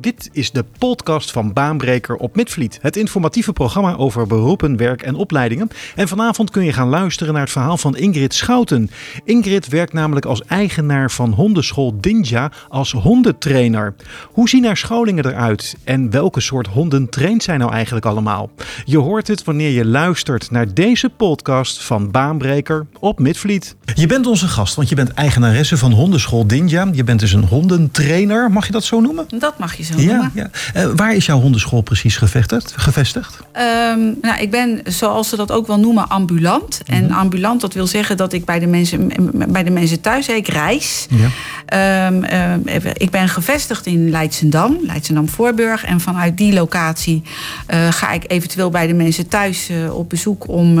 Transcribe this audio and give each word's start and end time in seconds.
Dit 0.00 0.28
is 0.32 0.50
de 0.50 0.64
podcast 0.78 1.30
van 1.30 1.52
Baanbreker 1.52 2.16
op 2.16 2.36
Midvliet. 2.36 2.78
Het 2.82 2.96
informatieve 2.96 3.52
programma 3.52 3.96
over 3.96 4.26
beroepen, 4.26 4.76
werk 4.76 5.02
en 5.02 5.14
opleidingen. 5.14 5.68
En 5.94 6.08
vanavond 6.08 6.50
kun 6.50 6.64
je 6.64 6.72
gaan 6.72 6.88
luisteren 6.88 7.32
naar 7.32 7.42
het 7.42 7.50
verhaal 7.50 7.76
van 7.76 7.96
Ingrid 7.96 8.34
Schouten. 8.34 8.90
Ingrid 9.24 9.68
werkt 9.68 9.92
namelijk 9.92 10.26
als 10.26 10.44
eigenaar 10.44 11.10
van 11.10 11.32
hondenschool 11.32 12.00
Dinja 12.00 12.52
als 12.68 12.92
hondentrainer. 12.92 13.94
Hoe 14.32 14.48
zien 14.48 14.64
haar 14.64 14.76
scholingen 14.76 15.26
eruit? 15.26 15.76
En 15.84 16.10
welke 16.10 16.40
soort 16.40 16.66
honden 16.66 17.08
traint 17.08 17.42
zij 17.42 17.56
nou 17.56 17.72
eigenlijk 17.72 18.06
allemaal? 18.06 18.50
Je 18.84 18.98
hoort 18.98 19.28
het 19.28 19.44
wanneer 19.44 19.70
je 19.70 19.86
luistert 19.86 20.50
naar 20.50 20.74
deze 20.74 21.08
podcast 21.08 21.84
van 21.84 22.10
Baanbreker 22.10 22.86
op 23.00 23.18
Midvliet. 23.18 23.76
Je 23.94 24.06
bent 24.06 24.26
onze 24.26 24.48
gast, 24.48 24.74
want 24.74 24.88
je 24.88 24.94
bent 24.94 25.12
eigenaresse 25.12 25.76
van 25.76 25.92
hondenschool 25.92 26.46
Dinja. 26.46 26.88
Je 26.92 27.04
bent 27.04 27.20
dus 27.20 27.32
een 27.32 27.44
hondentrainer, 27.44 28.50
mag 28.50 28.66
je 28.66 28.72
dat 28.72 28.84
zo 28.84 29.00
noemen? 29.00 29.26
Dat 29.38 29.58
mag 29.58 29.74
je 29.74 29.86
zo 29.94 30.00
Ja, 30.00 30.06
noemen. 30.06 30.30
ja. 30.34 30.50
Eh, 30.74 30.86
waar 30.96 31.14
is 31.14 31.26
jouw 31.26 31.40
hondenschool 31.40 31.80
precies 31.80 32.16
gevestigd? 32.16 32.72
gevestigd? 32.76 33.38
Ehm, 33.52 33.98
nou, 34.22 34.40
ik 34.40 34.50
ben, 34.50 34.80
zoals 34.84 35.28
ze 35.28 35.36
dat 35.36 35.52
ook 35.52 35.66
wel 35.66 35.78
noemen, 35.78 36.08
ambulant. 36.08 36.80
En 36.86 37.10
ambulant, 37.10 37.60
dat 37.60 37.74
wil 37.74 37.86
zeggen 37.86 38.16
dat 38.16 38.32
ik 38.32 38.44
bij 38.44 38.58
de 38.58 38.66
mensen, 38.66 39.12
bij 39.48 39.64
de 39.64 39.70
mensen 39.70 40.00
thuis, 40.00 40.28
ik 40.28 40.48
reis. 40.48 41.06
Ja. 41.10 41.28
Ehm, 41.66 42.22
ehm, 42.22 42.60
ik 42.92 43.10
ben 43.10 43.28
gevestigd 43.28 43.86
in 43.86 44.10
Leidsendam, 44.10 44.76
Leidsendam-Voorburg. 44.82 45.84
En 45.84 46.00
vanuit 46.00 46.36
die 46.36 46.52
locatie 46.52 47.22
eh, 47.66 47.88
ga 47.90 48.12
ik 48.12 48.24
eventueel 48.26 48.70
bij 48.70 48.86
de 48.86 48.94
mensen 48.94 49.28
thuis 49.28 49.68
eh, 49.68 49.96
op 49.96 50.08
bezoek 50.08 50.48
om 50.48 50.74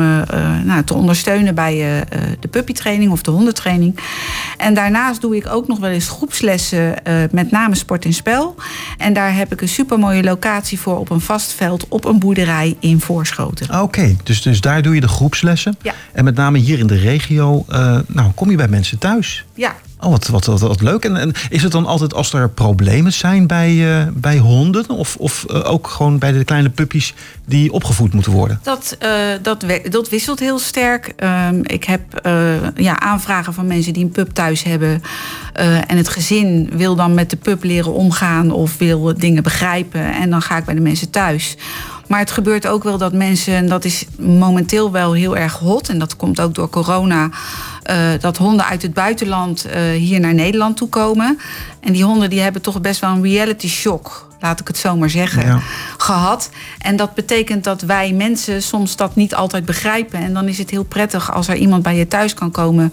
nou, 0.64 0.84
te 0.84 0.94
ondersteunen 0.94 1.54
bij 1.54 2.04
de 2.40 2.48
puppytraining 2.48 3.12
of 3.12 3.22
de 3.22 3.30
hondentraining. 3.30 3.98
En 4.56 4.74
daarnaast 4.74 5.20
doe 5.20 5.36
ik 5.36 5.46
ook 5.48 5.68
nog 5.68 5.78
wel 5.78 5.90
eens 5.90 6.08
groepslessen, 6.08 6.94
met 7.30 7.50
name 7.50 7.74
sport 7.74 8.04
en 8.04 8.12
spel. 8.12 8.54
En 8.98 9.12
daar 9.12 9.34
heb 9.34 9.52
ik 9.52 9.60
een 9.60 9.68
supermooie 9.68 10.22
locatie 10.22 10.80
voor 10.80 10.98
op 10.98 11.10
een 11.10 11.20
vast 11.20 11.52
veld 11.52 11.88
op 11.88 12.04
een 12.04 12.18
boerderij 12.18 12.76
in 12.80 13.00
Voorschoten. 13.00 13.68
Ah, 13.68 13.82
Oké, 13.82 14.16
dus, 14.22 14.42
dus 14.42 14.60
daar 14.60 14.82
doe 14.82 14.94
je 14.94 15.00
de 15.00 15.08
groepslessen. 15.08 15.76
Ja. 15.82 15.94
En 16.12 16.24
met 16.24 16.34
name 16.34 16.58
hier 16.58 16.78
in 16.78 16.86
de 16.86 16.98
regio, 16.98 17.64
eh, 17.68 17.98
nou, 18.06 18.30
kom 18.34 18.50
je 18.50 18.56
bij 18.56 18.68
mensen 18.68 18.98
thuis. 18.98 19.44
Ja, 19.54 19.74
Oh, 20.00 20.10
wat, 20.10 20.26
wat, 20.26 20.44
wat, 20.44 20.60
wat 20.60 20.80
leuk. 20.80 21.04
En, 21.04 21.16
en 21.16 21.32
is 21.48 21.62
het 21.62 21.72
dan 21.72 21.86
altijd 21.86 22.14
als 22.14 22.32
er 22.32 22.50
problemen 22.50 23.12
zijn 23.12 23.46
bij, 23.46 24.00
eh, 24.00 24.06
bij 24.12 24.38
honden? 24.38 24.88
Of, 24.88 25.16
of 25.16 25.44
eh, 25.44 25.70
ook 25.70 25.86
gewoon 25.86 26.18
bij 26.18 26.32
de 26.32 26.44
kleine 26.44 26.70
puppies 26.70 27.14
die 27.44 27.72
opgevoed 27.72 28.12
moeten 28.12 28.32
worden? 28.32 28.60
dat, 28.62 28.96
dat, 29.42 29.64
dat 29.88 30.08
wisselt 30.08 30.38
heel 30.38 30.58
sterk. 30.58 31.12
Ehm, 31.16 31.60
ik 31.62 31.84
heb 31.84 32.00
ja, 32.74 33.00
aanvragen 33.00 33.54
van 33.54 33.66
mensen 33.66 33.92
die 33.92 34.04
een 34.04 34.10
pup 34.10 34.30
thuis 34.30 34.62
hebben. 34.62 35.02
Eh, 35.58 35.76
en 35.90 35.96
het 35.96 36.08
gezin 36.08 36.70
wil 36.72 36.94
dan 36.94 37.14
met 37.14 37.30
de 37.30 37.36
pup 37.36 37.64
leren 37.64 37.92
omgaan 37.92 38.50
of 38.50 38.78
wil 38.78 39.14
dingen 39.18 39.42
begrijpen. 39.42 40.14
En 40.14 40.30
dan 40.30 40.42
ga 40.42 40.56
ik 40.56 40.64
bij 40.64 40.74
de 40.74 40.80
mensen 40.80 41.10
thuis. 41.10 41.56
Maar 42.06 42.18
het 42.18 42.30
gebeurt 42.30 42.66
ook 42.66 42.82
wel 42.82 42.98
dat 42.98 43.12
mensen, 43.12 43.54
en 43.54 43.68
dat 43.68 43.84
is 43.84 44.04
momenteel 44.18 44.90
wel 44.92 45.12
heel 45.12 45.36
erg 45.36 45.52
hot, 45.52 45.88
en 45.88 45.98
dat 45.98 46.16
komt 46.16 46.40
ook 46.40 46.54
door 46.54 46.68
corona, 46.70 47.30
eh, 47.82 47.96
dat 48.20 48.36
honden 48.36 48.66
uit 48.66 48.82
het 48.82 48.94
buitenland 48.94 49.64
eh, 49.64 49.82
hier 49.82 50.20
naar 50.20 50.34
Nederland 50.34 50.76
toe 50.76 50.88
komen. 50.88 51.38
En 51.80 51.92
die 51.92 52.04
honden 52.04 52.30
die 52.30 52.40
hebben 52.40 52.62
toch 52.62 52.80
best 52.80 53.00
wel 53.00 53.10
een 53.10 53.22
reality 53.22 53.68
shock, 53.68 54.28
laat 54.40 54.60
ik 54.60 54.66
het 54.68 54.76
zo 54.78 54.96
maar 54.96 55.10
zeggen, 55.10 55.46
Ja. 55.46 55.60
gehad. 55.98 56.50
En 56.78 56.96
dat 56.96 57.14
betekent 57.14 57.64
dat 57.64 57.82
wij 57.82 58.12
mensen 58.12 58.62
soms 58.62 58.96
dat 58.96 59.14
niet 59.14 59.34
altijd 59.34 59.64
begrijpen. 59.64 60.20
En 60.20 60.34
dan 60.34 60.48
is 60.48 60.58
het 60.58 60.70
heel 60.70 60.84
prettig 60.84 61.32
als 61.32 61.48
er 61.48 61.56
iemand 61.56 61.82
bij 61.82 61.96
je 61.96 62.08
thuis 62.08 62.34
kan 62.34 62.50
komen 62.50 62.92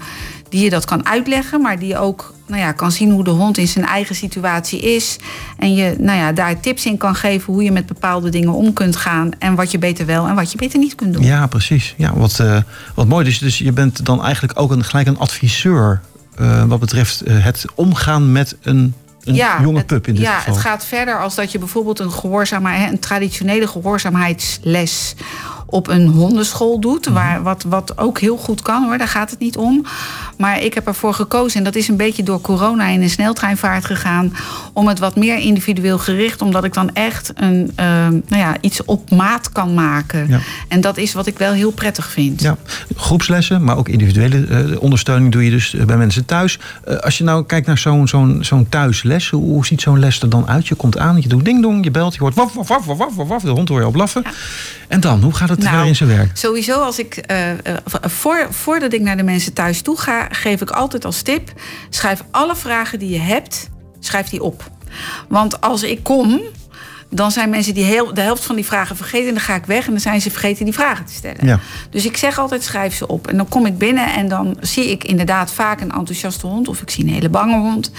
die 0.50 0.64
je 0.64 0.70
dat 0.70 0.86
kan 0.86 1.06
uitleggen, 1.06 1.62
maar 1.62 1.80
die 1.80 1.98
ook 1.98 2.34
nou 2.48 2.62
ja, 2.62 2.72
kan 2.72 2.92
zien 2.92 3.12
hoe 3.12 3.24
de 3.24 3.30
hond 3.30 3.58
in 3.58 3.68
zijn 3.68 3.86
eigen 3.86 4.16
situatie 4.16 4.80
is. 4.80 5.18
En 5.58 5.76
je 5.76 5.96
nou 6.00 6.18
ja, 6.18 6.32
daar 6.32 6.60
tips 6.60 6.86
in 6.86 6.98
kan 6.98 7.16
geven 7.16 7.54
hoe 7.54 7.64
je 7.64 7.72
met 7.72 7.86
bepaalde 7.86 8.30
dingen 8.30 8.54
om 8.54 8.74
kunt 8.74 8.96
gaan. 8.96 9.32
En 9.40 9.56
wat 9.56 9.72
je 9.72 9.78
beter 9.78 10.06
wel 10.06 10.28
en 10.28 10.36
wat 10.36 10.52
je 10.52 10.58
beter 10.58 10.80
niet 10.80 10.96
kunt 10.96 11.14
doen. 11.14 11.24
Ja, 11.24 11.48
precies. 11.48 11.94
Ja, 11.98 12.14
wat, 12.16 12.40
eh, 12.40 12.58
wat 12.94 13.08
mooi. 13.08 13.26
Dus, 13.26 13.40
dus 13.40 13.58
je 13.58 13.72
bent 13.72 14.06
dan 14.06 14.24
eigenlijk 14.24 14.60
ook 14.60 14.72
een, 14.72 14.84
gelijk 14.84 15.08
een 15.08 15.20
adviseur 15.20 16.02
eh, 16.36 16.64
wat 16.64 16.80
betreft 16.80 17.22
eh, 17.22 17.44
het 17.44 17.66
omgaan 17.76 18.32
met 18.32 18.56
een, 18.62 18.94
een 19.24 19.36
jonge 19.62 19.78
het, 19.78 19.86
pup 19.86 20.08
in 20.08 20.14
dit 20.14 20.24
ja, 20.24 20.38
geval. 20.38 20.54
het 20.54 20.64
gaat 20.64 20.86
verder 20.86 21.20
als 21.20 21.36
dat 21.36 21.52
je 21.52 21.60
bijvoorbeeld 21.60 22.00
een, 22.00 22.12
gehoorzaamheid, 22.12 22.92
een 22.92 23.00
traditionele 23.00 23.68
gehoorzaamheidsles 23.68 25.16
op 25.76 25.88
een 25.88 26.08
hondenschool 26.08 26.80
doet. 26.80 27.06
Mhm. 27.06 27.14
Waar, 27.14 27.44
wat, 27.44 27.64
wat 27.68 27.98
ook 27.98 28.20
heel 28.20 28.38
goed 28.38 28.62
kan 28.62 28.84
hoor, 28.84 28.98
daar 28.98 29.08
gaat 29.08 29.30
het 29.30 29.40
niet 29.40 29.58
om. 29.58 29.86
Maar 30.38 30.62
ik 30.62 30.74
heb 30.74 30.88
ervoor 30.88 31.14
gekozen, 31.14 31.58
en 31.58 31.64
dat 31.64 31.76
is 31.76 31.88
een 31.88 31.98
beetje 31.98 32.24
door 32.24 32.42
corona 32.42 32.88
in 32.88 33.02
een 33.02 33.10
sneltreinvaart 33.10 33.86
gegaan, 33.86 34.34
om 34.74 34.88
het 34.88 35.00
wat 35.00 35.16
meer 35.16 35.38
individueel 35.38 35.98
gericht, 35.98 36.42
omdat 36.42 36.64
ik 36.64 36.74
dan 36.74 36.94
echt 36.94 37.32
een, 37.36 37.72
eh, 37.76 37.86
nou 38.08 38.42
ja, 38.42 38.56
iets 38.62 38.86
op 38.86 39.12
maat 39.12 39.52
kan 39.52 39.74
maken. 39.74 40.28
Ja. 40.28 40.40
En 40.68 40.82
dat 40.82 40.98
is 40.98 41.14
wat 41.14 41.28
ik 41.28 41.38
wel 41.38 41.54
heel 41.54 41.72
prettig 41.72 42.08
vind. 42.08 42.42
Ja, 42.42 42.58
groepslessen, 42.96 43.64
maar 43.64 43.78
ook 43.78 43.90
individuele 43.90 44.46
eh, 44.46 44.82
ondersteuning 44.82 45.32
doe 45.32 45.44
je 45.44 45.50
dus 45.50 45.74
eh, 45.74 45.86
bij 45.86 45.98
mensen 45.98 46.26
thuis. 46.26 46.60
Eh, 46.86 46.98
als 46.98 47.18
je 47.18 47.24
nou 47.24 47.46
kijkt 47.46 47.68
naar 47.68 47.78
zo'n 47.78 48.08
zo'n 48.08 48.38
zo'n 48.42 48.70
thuisles, 48.70 49.30
hoe, 49.30 49.44
hoe 49.44 49.66
ziet 49.66 49.82
zo'n 49.82 50.00
les 50.00 50.22
er 50.22 50.30
dan 50.30 50.48
uit? 50.48 50.68
Je 50.68 50.76
komt 50.76 50.98
aan, 50.98 51.22
je 51.22 51.28
doet 51.28 51.46
ding 51.46 51.62
dong, 51.62 51.84
je 51.84 51.92
belt, 51.92 52.14
je 52.14 52.20
hoort 52.20 52.36
waf, 52.36 52.54
waf, 52.54 52.68
waf, 52.68 52.86
waf, 52.86 53.16
waf, 53.16 53.28
waf, 53.28 53.42
de 53.42 53.50
hond 53.50 53.70
hoor 53.70 53.80
je 53.80 53.86
al 53.86 53.92
blaffen. 53.92 54.24
En 54.88 55.00
dan, 55.00 55.22
hoe 55.22 55.34
gaat 55.34 55.50
het 55.50 55.64
Nou, 55.72 55.88
in 55.88 55.96
zijn 55.96 56.10
werk? 56.10 56.38
Sowieso, 56.38 56.82
als 56.82 57.00
ik, 57.00 57.16
eh, 57.16 57.50
voor, 58.02 58.48
voordat 58.50 58.94
ik 58.94 59.02
naar 59.02 59.18
de 59.18 59.24
mensen 59.24 59.54
thuis 59.54 59.82
toe 59.82 59.98
ga, 59.98 60.28
geef 60.30 60.62
ik 60.62 60.70
altijd 60.70 61.06
als 61.06 61.22
tip: 61.22 61.54
schrijf 61.90 62.24
alle 62.32 62.56
vragen 62.56 63.00
die 63.00 63.10
je 63.10 63.20
hebt, 63.20 63.70
schrijf 64.00 64.30
die 64.30 64.44
op. 64.44 64.72
Want 65.28 65.62
als 65.62 65.84
ik 65.84 66.04
kom, 66.04 66.42
dan 67.10 67.32
zijn 67.32 67.50
mensen 67.50 67.74
die 67.74 67.84
heel, 67.84 68.14
de 68.14 68.22
helft 68.22 68.46
van 68.46 68.56
die 68.56 68.66
vragen 68.66 68.96
vergeten 68.96 69.28
en 69.28 69.34
dan 69.34 69.44
ga 69.44 69.56
ik 69.56 69.66
weg 69.66 69.86
en 69.86 69.92
dan 69.92 70.00
zijn 70.00 70.22
ze 70.22 70.32
vergeten 70.32 70.66
die 70.66 70.74
vragen 70.74 71.06
te 71.06 71.14
stellen. 71.14 71.46
Ja. 71.46 71.60
Dus 71.90 72.06
ik 72.06 72.18
zeg 72.18 72.40
altijd: 72.40 72.64
schrijf 72.64 72.96
ze 72.96 73.08
op. 73.08 73.28
En 73.28 73.38
dan 73.38 73.48
kom 73.48 73.66
ik 73.66 73.78
binnen 73.78 74.14
en 74.14 74.28
dan 74.28 74.58
zie 74.60 74.92
ik 74.92 75.04
inderdaad 75.04 75.52
vaak 75.52 75.82
een 75.82 75.92
enthousiaste 75.92 76.48
hond 76.48 76.68
of 76.68 76.82
ik 76.82 76.90
zie 76.90 77.04
een 77.04 77.14
hele 77.14 77.30
bange 77.30 77.58
hond. 77.58 77.92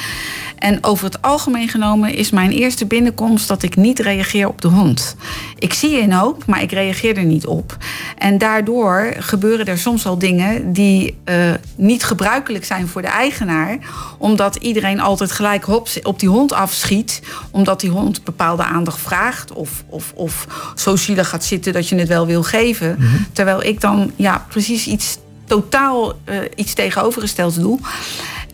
En 0.56 0.84
over 0.84 1.04
het 1.04 1.22
algemeen 1.22 1.68
genomen 1.68 2.14
is 2.14 2.30
mijn 2.30 2.50
eerste 2.50 2.86
binnenkomst 2.86 3.48
dat 3.48 3.62
ik 3.62 3.76
niet 3.76 3.98
reageer 3.98 4.48
op 4.48 4.60
de 4.60 4.68
hond. 4.68 5.16
Ik 5.58 5.72
zie 5.72 6.00
een 6.00 6.12
hoop, 6.12 6.46
maar 6.46 6.62
ik 6.62 6.72
reageer 6.72 7.16
er 7.16 7.24
niet 7.24 7.46
op. 7.46 7.76
En 8.18 8.38
daardoor 8.38 9.14
gebeuren 9.18 9.66
er 9.66 9.78
soms 9.78 10.06
al 10.06 10.18
dingen 10.18 10.72
die 10.72 11.18
eh, 11.24 11.50
niet 11.76 12.04
gebruikelijk 12.04 12.64
zijn 12.64 12.88
voor 12.88 13.02
de 13.02 13.08
eigenaar. 13.08 13.78
Omdat 14.18 14.56
iedereen 14.56 15.00
altijd 15.00 15.32
gelijk 15.32 15.68
op 16.02 16.20
die 16.20 16.28
hond 16.28 16.52
afschiet. 16.52 17.22
Omdat 17.50 17.80
die 17.80 17.90
hond 17.90 18.24
bepaalde 18.24 18.64
aandacht 18.64 18.95
vraagt. 18.98 19.52
Of, 19.52 19.84
of, 19.86 20.12
of 20.14 20.46
zo 20.74 20.96
zielig 20.96 21.28
gaat 21.28 21.44
zitten 21.44 21.72
dat 21.72 21.88
je 21.88 21.96
het 21.96 22.08
wel 22.08 22.26
wil 22.26 22.42
geven. 22.42 22.98
Terwijl 23.32 23.62
ik 23.62 23.80
dan 23.80 24.12
ja, 24.16 24.44
precies 24.48 24.86
iets 24.86 25.18
totaal 25.44 26.12
eh, 26.24 26.38
iets 26.54 26.74
tegenovergesteld 26.74 27.60
doe. 27.60 27.78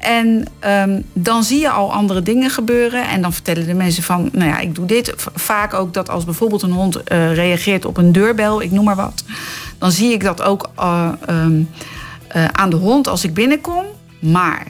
En 0.03 0.47
ehm, 0.59 1.01
dan 1.13 1.45
zie 1.45 1.61
je 1.61 1.71
al 1.71 1.93
andere 1.93 2.23
dingen 2.23 2.51
gebeuren. 2.51 3.09
En 3.09 3.23
dan 3.23 3.33
vertellen 3.33 3.67
de 3.67 3.75
mensen 3.75 4.03
van, 4.03 4.29
nou 4.33 4.49
ja, 4.51 4.59
ik 4.59 4.75
doe 4.75 4.87
dit. 4.87 5.15
Vaak 5.35 5.75
ook 5.75 5.95
dat 5.95 6.09
als 6.09 6.25
bijvoorbeeld 6.25 6.63
een 6.63 6.73
hond 6.73 7.03
eh, 7.03 7.35
reageert 7.35 7.85
op 7.85 7.97
een 7.97 8.13
deurbel, 8.13 8.63
ik 8.63 8.71
noem 8.71 8.85
maar 8.85 8.97
wat. 8.97 9.25
Dan 9.79 9.93
zie 9.93 10.13
ik 10.13 10.23
dat 10.23 10.43
ook 10.43 10.71
eh, 10.77 11.13
ehm, 11.27 11.63
eh, 12.29 12.45
aan 12.45 12.71
de 12.71 12.77
hond 12.77 13.09
als 13.09 13.25
ik 13.25 13.35
binnenkom. 13.35 13.85
Maar 14.19 14.67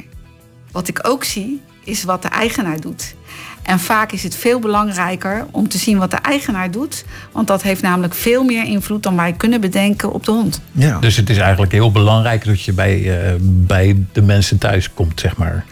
wat 0.72 0.88
ik 0.88 1.08
ook 1.08 1.24
zie, 1.24 1.62
is 1.84 2.04
wat 2.04 2.22
de 2.22 2.28
eigenaar 2.28 2.80
doet. 2.80 3.14
En 3.62 3.80
vaak 3.80 4.12
is 4.12 4.22
het 4.22 4.36
veel 4.36 4.58
belangrijker 4.58 5.46
om 5.50 5.68
te 5.68 5.78
zien 5.78 5.98
wat 5.98 6.10
de 6.10 6.16
eigenaar 6.16 6.70
doet. 6.70 7.04
Want 7.32 7.46
dat 7.46 7.62
heeft 7.62 7.82
namelijk 7.82 8.14
veel 8.14 8.44
meer 8.44 8.64
invloed 8.64 9.02
dan 9.02 9.16
wij 9.16 9.32
kunnen 9.32 9.60
bedenken 9.60 10.12
op 10.12 10.24
de 10.24 10.30
hond. 10.30 10.60
Ja. 10.72 10.98
Dus 10.98 11.16
het 11.16 11.30
is 11.30 11.38
eigenlijk 11.38 11.72
heel 11.72 11.92
belangrijk 11.92 12.44
dat 12.44 12.62
je 12.62 12.72
bij, 12.72 13.24
eh, 13.24 13.34
bij 13.40 13.96
de 14.12 14.22
mensen 14.22 14.58
thuis 14.58 14.94
komt, 14.94 15.20
zeg 15.20 15.36
maar. 15.36 15.64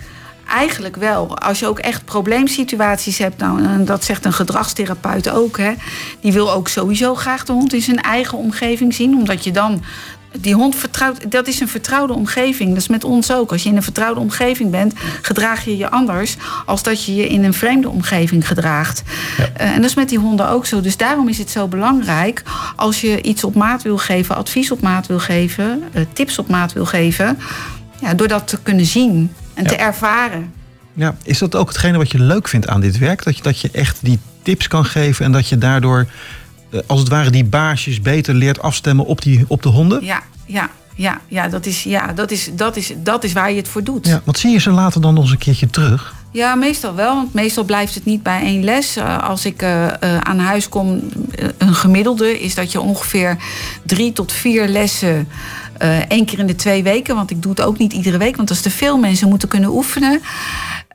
Eigenlijk 0.49 0.97
wel. 0.97 1.39
Als 1.39 1.59
je 1.59 1.67
ook 1.67 1.79
echt 1.79 2.05
probleemsituaties 2.05 3.19
hebt, 3.19 3.39
nou, 3.39 3.65
en 3.65 3.85
dat 3.85 4.05
zegt 4.05 4.25
een 4.25 4.33
gedragstherapeut 4.33 5.31
ook, 5.31 5.59
hè, 5.59 5.73
die 6.21 6.33
wil 6.33 6.53
ook 6.53 6.69
sowieso 6.69 7.15
graag 7.15 7.45
de 7.45 7.53
hond 7.53 7.73
in 7.73 7.83
zijn 7.83 8.01
eigen 8.01 8.39
omgeving 8.39 8.95
zien, 8.95 9.15
omdat 9.15 9.45
je 9.45 9.51
dan 9.51 9.83
die 10.39 10.55
hond 10.55 10.77
vertrouwt, 10.77 11.31
dat 11.31 11.47
is 11.47 11.61
een 11.61 11.69
vertrouwde 11.69 12.13
omgeving. 12.13 12.69
Dat 12.69 12.79
is 12.79 12.89
met 12.89 13.05
ons 13.05 13.33
ook. 13.33 13.53
Als 13.53 13.63
je 13.63 13.69
in 13.69 13.77
een 13.77 13.83
vertrouwde 13.83 14.21
omgeving 14.21 14.71
bent, 14.71 14.95
gedraag 15.23 15.65
je 15.65 15.77
je 15.77 15.91
anders 15.91 16.37
als 16.67 16.83
dat 16.83 17.05
je 17.05 17.15
je 17.15 17.29
in 17.29 17.45
een 17.45 17.55
vreemde 17.55 17.89
omgeving 17.89 18.47
gedraagt. 18.47 19.03
Eh, 19.57 19.71
en 19.71 19.77
dat 19.77 19.91
is 19.91 19.95
met 19.95 20.09
die 20.09 20.19
honden 20.19 20.49
ook 20.49 20.67
zo. 20.67 20.81
Dus 20.81 20.97
daarom 20.97 21.29
is 21.29 21.39
het 21.39 21.51
zo 21.51 21.69
belangrijk 21.69 22.43
als 22.77 23.01
je 23.01 23.23
iets 23.23 23.45
op 23.45 23.55
maat 23.55 23.83
wil 23.83 23.99
geven, 23.99 24.37
advies 24.37 24.71
op 24.71 24.81
maat 24.81 25.07
wil 25.07 25.19
geven, 25.19 25.83
eh, 25.93 26.03
tips 26.13 26.39
op 26.39 26.49
maat 26.49 26.73
wil 26.73 26.87
geven, 26.87 27.39
ja, 28.01 28.15
door 28.15 28.29
dat 28.29 28.49
te 28.49 28.59
kunnen 28.63 28.87
zien 28.87 29.33
en 29.55 29.67
te 29.67 29.77
ervaren. 29.77 30.53
Ja, 30.93 31.17
is 31.23 31.39
dat 31.39 31.55
ook 31.55 31.69
hetgene 31.69 31.99
wat 31.99 32.11
je 32.11 32.21
leuk 32.21 32.49
vindt 32.49 32.69
aan 32.69 32.81
dit 32.81 32.99
werk? 32.99 33.25
Dat 33.25 33.37
je, 33.37 33.43
dat 33.43 33.61
je 33.61 33.69
echt 33.73 33.99
die 34.03 34.19
tips 34.43 34.69
kan 34.69 34.85
geven 34.85 35.25
en 35.25 35.33
dat 35.33 35.49
je 35.49 35.59
daardoor, 35.59 36.07
als 36.87 37.01
het 37.01 37.09
ware, 37.09 37.31
die 37.31 37.45
baasjes 37.45 38.01
beter 38.01 38.35
leert 38.35 38.63
afstemmen 38.63 39.07
op, 39.07 39.23
die, 39.23 39.45
op 39.49 39.63
de 39.63 39.69
honden? 39.69 40.05
Ja, 40.05 40.23
ja, 40.47 40.71
ja, 40.95 41.21
ja, 41.29 41.49
dat, 41.49 41.67
is, 41.67 41.83
ja 41.83 42.13
dat, 42.13 42.31
is, 42.31 42.51
dat, 42.53 42.77
is, 42.77 42.93
dat 43.03 43.25
is 43.25 43.33
waar 43.33 43.51
je 43.51 43.57
het 43.57 43.69
voor 43.69 43.85
doet. 43.85 44.07
Ja, 44.07 44.21
want 44.25 44.39
zie 44.39 44.51
je 44.51 44.61
ze 44.61 44.71
later 44.71 45.01
dan 45.01 45.15
nog 45.15 45.23
eens 45.23 45.33
een 45.33 45.39
keertje 45.39 45.71
terug? 45.71 46.15
Ja, 46.33 46.55
meestal 46.55 46.95
wel. 46.95 47.15
Want 47.15 47.35
meestal 47.35 47.65
blijft 47.65 47.95
het 47.95 48.05
niet 48.05 48.23
bij 48.23 48.41
één 48.41 48.65
les. 48.65 48.97
Uh, 48.97 49.29
als 49.29 49.45
ik 49.45 49.63
uh, 49.63 49.85
uh, 49.85 50.19
aan 50.19 50.39
huis 50.39 50.69
kom, 50.69 51.01
een 51.59 51.75
gemiddelde 51.75 52.41
is 52.41 52.55
dat 52.55 52.73
je 52.73 52.81
ongeveer 52.81 53.37
drie 53.87 54.13
tot 54.13 54.33
vier 54.33 54.69
lessen. 54.69 55.29
één 56.09 56.25
keer 56.25 56.39
in 56.39 56.47
de 56.47 56.57
twee 56.57 56.83
weken, 56.83 57.15
want 57.15 57.31
ik 57.31 57.43
doe 57.43 57.51
het 57.51 57.63
ook 57.63 57.79
niet 57.79 57.93
iedere 57.93 58.19
week, 58.19 58.37
want 58.37 58.49
dat 58.49 58.57
is 58.57 58.63
te 58.63 58.71
veel. 58.71 58.99
Mensen 58.99 59.29
moeten 59.29 59.49
kunnen 59.49 59.71
oefenen. 59.71 60.21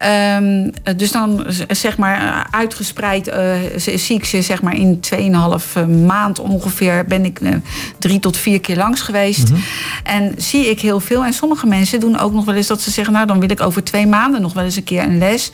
Um, 0.04 0.72
dus 0.96 1.12
dan 1.12 1.46
zeg 1.68 1.98
maar 1.98 2.48
uitgespreid 2.52 3.28
uh, 3.28 3.54
zie 3.76 4.16
ik 4.16 4.26
ze 4.26 4.42
zeg 4.42 4.62
maar 4.62 4.76
in 4.76 5.00
2,5 5.80 5.90
maand 6.06 6.40
ongeveer 6.40 7.06
ben 7.08 7.26
ik 7.26 7.40
uh, 7.40 7.56
drie 8.00 8.20
tot 8.20 8.38
vier 8.38 8.60
keer 8.60 8.76
langs 8.76 9.02
geweest. 9.02 9.50
Mm 9.50 9.56
-hmm. 9.56 9.64
En 10.04 10.34
zie 10.38 10.70
ik 10.70 10.80
heel 10.80 11.00
veel. 11.00 11.26
En 11.26 11.34
sommige 11.34 11.68
mensen 11.68 12.00
doen 12.00 12.20
ook 12.20 12.34
nog 12.34 12.46
wel 12.46 12.56
eens 12.56 12.68
dat 12.68 12.82
ze 12.82 12.92
zeggen, 12.92 13.14
nou 13.14 13.28
dan 13.28 13.40
wil 13.40 13.50
ik 13.50 13.62
over 13.62 13.84
twee 13.84 14.08
maanden 14.08 14.42
nog 14.42 14.54
wel 14.54 14.64
eens 14.64 14.76
een 14.76 14.84
keer 14.84 15.04
een 15.04 15.18
les. 15.18 15.52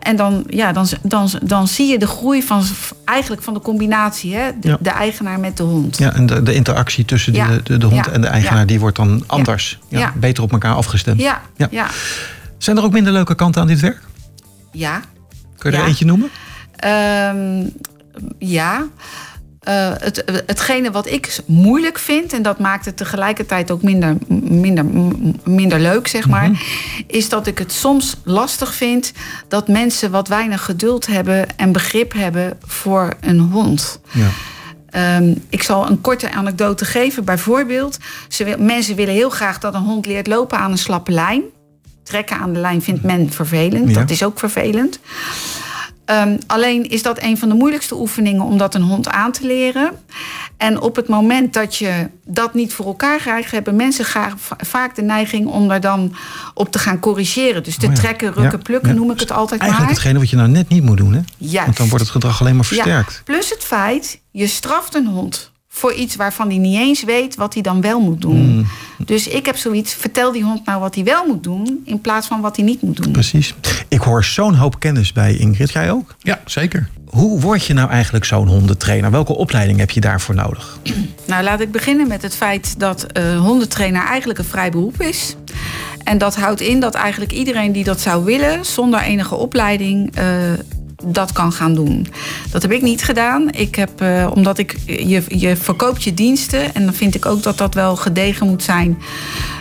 En 0.00 0.16
dan, 0.16 0.44
ja, 0.48 0.72
dan, 0.72 0.86
dan, 1.02 1.28
dan 1.42 1.68
zie 1.68 1.86
je 1.86 1.98
de 1.98 2.06
groei 2.06 2.42
van 2.42 2.62
eigenlijk 3.04 3.42
van 3.42 3.54
de 3.54 3.60
combinatie, 3.60 4.34
hè? 4.34 4.50
De, 4.60 4.68
ja. 4.68 4.76
de 4.80 4.90
eigenaar 4.90 5.40
met 5.40 5.56
de 5.56 5.62
hond. 5.62 5.98
Ja, 5.98 6.12
en 6.12 6.26
de, 6.26 6.42
de 6.42 6.54
interactie 6.54 7.04
tussen 7.04 7.32
ja. 7.32 7.46
de, 7.46 7.62
de, 7.62 7.78
de, 7.78 7.86
hond 7.86 8.04
ja. 8.06 8.12
en 8.12 8.20
de 8.20 8.26
eigenaar, 8.26 8.66
die 8.66 8.80
wordt 8.80 8.96
dan 8.96 9.24
anders. 9.26 9.78
Ja. 9.88 10.12
Beter 10.16 10.42
op 10.42 10.52
elkaar 10.52 10.74
afgestemd. 10.74 11.20
ja. 11.20 11.42
ja. 11.56 11.86
Zijn 12.64 12.76
er 12.76 12.82
ook 12.82 12.92
minder 12.92 13.12
leuke 13.12 13.34
kanten 13.34 13.60
aan 13.60 13.66
dit 13.66 13.80
werk? 13.80 14.00
Ja. 14.72 15.00
Kun 15.58 15.70
je 15.70 15.76
er 15.76 15.84
eentje 15.84 16.04
noemen? 16.04 16.30
Um, 16.84 17.72
ja. 18.38 18.86
Uh, 19.68 19.92
het, 19.98 20.42
hetgene 20.46 20.90
wat 20.90 21.06
ik 21.06 21.38
moeilijk 21.46 21.98
vind, 21.98 22.32
en 22.32 22.42
dat 22.42 22.58
maakt 22.58 22.84
het 22.84 22.96
tegelijkertijd 22.96 23.70
ook 23.70 23.82
minder, 23.82 24.16
minder, 24.28 24.84
minder 25.44 25.80
leuk, 25.80 26.06
zeg 26.06 26.28
maar, 26.28 26.48
mm 26.48 26.54
-hmm. 26.54 27.04
is 27.06 27.28
dat 27.28 27.46
ik 27.46 27.58
het 27.58 27.72
soms 27.72 28.16
lastig 28.22 28.74
vind 28.74 29.12
dat 29.48 29.68
mensen 29.68 30.10
wat 30.10 30.28
weinig 30.28 30.64
geduld 30.64 31.06
hebben 31.06 31.56
en 31.56 31.72
begrip 31.72 32.12
hebben 32.12 32.58
voor 32.66 33.14
een 33.20 33.38
hond. 33.38 34.00
Ja. 34.10 35.16
Um, 35.16 35.44
ik 35.48 35.62
zal 35.62 35.90
een 35.90 36.00
korte 36.00 36.32
anekdote 36.32 36.84
geven. 36.84 37.24
Bijvoorbeeld, 37.24 37.98
ze 38.28 38.44
wil, 38.44 38.58
mensen 38.58 38.96
willen 38.96 39.14
heel 39.14 39.30
graag 39.30 39.58
dat 39.58 39.74
een 39.74 39.82
hond 39.82 40.06
leert 40.06 40.26
lopen 40.26 40.58
aan 40.58 40.70
een 40.70 40.78
slappe 40.78 41.12
lijn 41.12 41.42
trekken 42.04 42.38
aan 42.38 42.52
de 42.52 42.60
lijn 42.60 42.82
vindt 42.82 43.02
men 43.02 43.30
vervelend. 43.32 43.88
Ja. 43.88 43.94
Dat 43.94 44.10
is 44.10 44.22
ook 44.22 44.38
vervelend. 44.38 44.98
Um, 46.10 46.38
alleen 46.46 46.88
is 46.90 47.02
dat 47.02 47.22
een 47.22 47.38
van 47.38 47.48
de 47.48 47.54
moeilijkste 47.54 47.94
oefeningen 47.96 48.42
om 48.44 48.58
dat 48.58 48.74
een 48.74 48.82
hond 48.82 49.08
aan 49.08 49.32
te 49.32 49.46
leren. 49.46 49.90
En 50.56 50.80
op 50.80 50.96
het 50.96 51.08
moment 51.08 51.52
dat 51.54 51.76
je 51.76 52.08
dat 52.24 52.54
niet 52.54 52.72
voor 52.72 52.86
elkaar 52.86 53.18
krijgt, 53.18 53.50
hebben 53.50 53.76
mensen 53.76 54.04
graag, 54.04 54.34
vaak 54.58 54.94
de 54.94 55.02
neiging 55.02 55.46
om 55.46 55.68
daar 55.68 55.80
dan 55.80 56.14
op 56.54 56.70
te 56.72 56.78
gaan 56.78 56.98
corrigeren. 56.98 57.62
Dus 57.62 57.76
te 57.76 57.86
Oh 57.86 57.92
ja. 57.92 57.98
trekken, 57.98 58.26
rukken, 58.32 58.58
Ja. 58.58 58.64
plukken 58.64 58.88
Ja. 58.88 58.94
noem 58.94 59.10
ik 59.10 59.20
het 59.20 59.32
altijd 59.32 59.60
Eigenlijk 59.60 59.90
maar. 59.92 60.00
hetgene 60.00 60.18
wat 60.18 60.30
je 60.30 60.36
nou 60.36 60.48
net 60.48 60.68
niet 60.68 60.82
moet 60.82 60.96
doen, 60.96 61.12
hè? 61.12 61.20
Juist. 61.38 61.64
Want 61.64 61.76
dan 61.76 61.88
wordt 61.88 62.04
het 62.04 62.12
gedrag 62.12 62.40
alleen 62.40 62.56
maar 62.56 62.64
versterkt. 62.64 63.22
Plus 63.24 63.50
het 63.50 63.62
feit, 63.64 64.20
je 64.30 64.46
straft 64.46 64.94
een 64.94 65.06
hond 65.06 65.52
voor 65.76 65.92
iets 65.92 66.16
waarvan 66.16 66.48
hij 66.48 66.58
niet 66.58 66.78
eens 66.78 67.02
weet 67.04 67.34
wat 67.36 67.54
hij 67.54 67.62
dan 67.62 67.80
wel 67.80 68.00
moet 68.00 68.20
doen. 68.20 68.54
Mm, 68.56 68.66
Dus 69.06 69.28
ik 69.28 69.46
heb 69.46 69.56
zoiets, 69.56 69.94
vertel 69.94 70.32
die 70.32 70.42
hond 70.42 70.66
nou 70.66 70.80
wat 70.80 70.94
hij 70.94 71.04
wel 71.04 71.26
moet 71.26 71.42
doen... 71.42 71.82
in 71.84 72.00
plaats 72.00 72.26
van 72.26 72.40
wat 72.40 72.56
hij 72.56 72.64
niet 72.64 72.82
moet 72.82 73.02
doen. 73.02 73.12
precies. 73.12 73.54
Ik 73.88 74.00
hoor 74.00 74.24
zo'n 74.24 74.54
hoop 74.54 74.78
kennis 74.80 75.12
bij 75.12 75.36
Ingrid. 75.36 75.70
Jij 75.72 75.90
ook? 75.90 76.14
Ja, 76.18 76.40
zeker. 76.44 76.88
Hoe 77.06 77.40
word 77.40 77.64
je 77.64 77.74
nou 77.74 77.90
eigenlijk 77.90 78.24
zo'n 78.24 78.48
hondentrainer? 78.48 79.10
Welke 79.10 79.34
opleiding 79.36 79.78
heb 79.78 79.90
je 79.90 80.00
daarvoor 80.00 80.34
nodig? 80.34 80.78
Nou, 81.26 81.42
laat 81.44 81.60
ik 81.60 81.70
beginnen 81.72 82.08
met 82.08 82.22
het 82.22 82.34
feit 82.36 82.74
dat 82.80 83.02
eh 83.04 83.40
hondentrainer 83.40 84.04
eigenlijk 84.06 84.38
een 84.38 84.44
vrij 84.44 84.70
beroep 84.70 85.00
is. 85.00 85.34
En 86.04 86.18
dat 86.18 86.36
houdt 86.36 86.60
in 86.60 86.80
dat 86.80 86.94
eigenlijk 86.94 87.32
iedereen 87.32 87.72
die 87.72 87.84
dat 87.84 88.00
zou 88.00 88.24
willen... 88.24 88.64
zonder 88.64 89.00
enige 89.00 89.34
opleiding... 89.34 90.16
eh, 90.16 90.24
dat 91.06 91.32
kan 91.32 91.52
gaan 91.52 91.74
doen. 91.74 92.06
Dat 92.50 92.62
heb 92.62 92.72
ik 92.72 92.82
niet 92.82 93.02
gedaan. 93.02 93.52
Ik 93.52 93.74
heb, 93.74 94.00
eh, 94.00 94.30
omdat 94.34 94.58
ik, 94.58 94.76
je, 94.86 95.22
je 95.28 95.56
verkoopt 95.56 96.04
je 96.04 96.14
diensten. 96.14 96.74
En 96.74 96.84
dan 96.84 96.94
vind 96.94 97.14
ik 97.14 97.26
ook 97.26 97.42
dat 97.42 97.58
dat 97.58 97.74
wel 97.74 97.96
gedegen 97.96 98.46
moet 98.46 98.62
zijn 98.62 98.98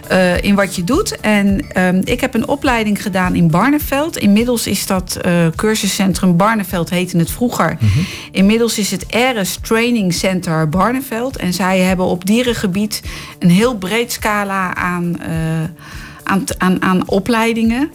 eh, 0.08 0.44
in 0.44 0.56
wat 0.56 0.76
je 0.76 0.84
doet. 0.84 1.20
En 1.20 1.66
ehm, 1.72 2.02
ik 2.04 2.22
heb 2.22 2.34
een 2.34 2.48
opleiding 2.48 3.02
gedaan 3.02 3.36
in 3.36 3.48
Barneveld. 3.48 4.18
Inmiddels 4.18 4.68
is 4.68 4.86
dat 4.86 5.16
eh, 5.16 5.48
cursuscentrum 5.56 6.38
Barneveld, 6.38 6.90
heette 6.90 7.18
het 7.18 7.32
vroeger. 7.32 7.78
Inmiddels 8.32 8.78
is 8.78 8.92
het 8.92 9.06
Eres 9.10 9.58
Training 9.62 10.14
Center 10.14 10.70
Barneveld. 10.70 11.38
En 11.38 11.54
zij 11.54 11.80
hebben 11.80 12.06
op 12.06 12.26
dierengebied 12.26 13.02
een 13.40 13.50
heel 13.50 13.78
breed 13.78 14.12
scala 14.12 14.76
aan, 14.76 15.18
aan, 16.24 16.44
aan, 16.58 16.82
aan 16.82 17.08
opleidingen. 17.08 17.92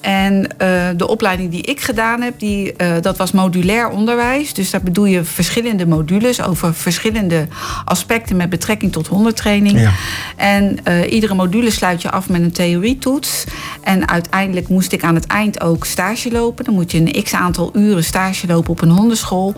En 0.00 0.58
eh, 0.58 0.88
de 0.96 1.08
opleiding 1.08 1.50
die 1.50 1.62
ik 1.62 1.80
gedaan 1.80 2.20
heb, 2.20 2.38
die, 2.38 2.72
eh, 2.72 2.92
dat 3.00 3.16
was 3.16 3.32
modulair 3.32 3.88
onderwijs. 3.88 4.54
Dus 4.54 4.70
daar 4.70 4.82
bedoel 4.82 5.04
je 5.04 5.24
verschillende 5.24 5.86
modules 5.86 6.42
over 6.42 6.74
verschillende 6.74 7.46
aspecten 7.84 8.36
met 8.36 8.50
betrekking 8.50 8.92
tot 8.92 9.06
hondentraining. 9.06 9.80
Ja. 9.80 9.92
En 10.36 10.78
eh, 10.84 11.12
iedere 11.12 11.34
module 11.34 11.70
sluit 11.70 12.02
je 12.02 12.10
af 12.10 12.28
met 12.28 12.40
een 12.40 12.52
theorietoets. 12.52 13.44
En 13.82 14.08
uiteindelijk 14.08 14.68
moest 14.68 14.92
ik 14.92 15.04
aan 15.04 15.14
het 15.14 15.26
eind 15.26 15.60
ook 15.60 15.84
stage 15.84 16.30
lopen. 16.30 16.64
Dan 16.64 16.74
moet 16.74 16.90
je 16.90 16.98
een 16.98 17.22
x 17.22 17.34
aantal 17.34 17.70
uren 17.76 18.04
stage 18.04 18.46
lopen 18.46 18.70
op 18.70 18.82
een 18.82 18.90
hondenschool. 18.90 19.54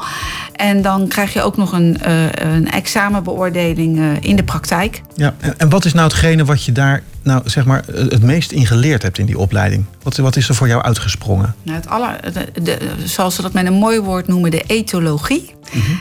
En 0.52 0.82
dan 0.82 1.08
krijg 1.08 1.32
je 1.32 1.42
ook 1.42 1.56
nog 1.56 1.72
een, 1.72 1.98
een 2.32 2.70
examenbeoordeling 2.70 4.18
in 4.20 4.36
de 4.36 4.44
praktijk. 4.44 5.00
Ja. 5.14 5.34
En 5.56 5.68
wat 5.68 5.84
is 5.84 5.92
nou 5.92 6.08
hetgene 6.08 6.44
wat 6.44 6.64
je 6.64 6.72
daar 6.72 7.02
nou, 7.22 7.42
zeg 7.44 7.64
maar, 7.64 7.84
het 7.86 8.22
meest 8.22 8.52
in 8.52 8.66
geleerd 8.66 9.02
hebt 9.02 9.19
in 9.19 9.26
die 9.26 9.38
opleiding? 9.38 9.84
Wat, 10.02 10.16
wat 10.16 10.36
is 10.36 10.48
er 10.48 10.54
voor 10.54 10.69
jou 10.69 10.82
uitgesprongen? 10.82 11.54
Nou, 11.62 11.76
het 11.76 11.88
aller, 11.88 12.20
de, 12.32 12.62
de- 12.62 12.78
zoals 13.04 13.34
ze 13.34 13.42
dat 13.42 13.52
met 13.52 13.66
een 13.66 13.72
mooi 13.72 14.00
woord 14.00 14.26
noemen, 14.26 14.50
de 14.50 14.62
etologie. 14.66 15.54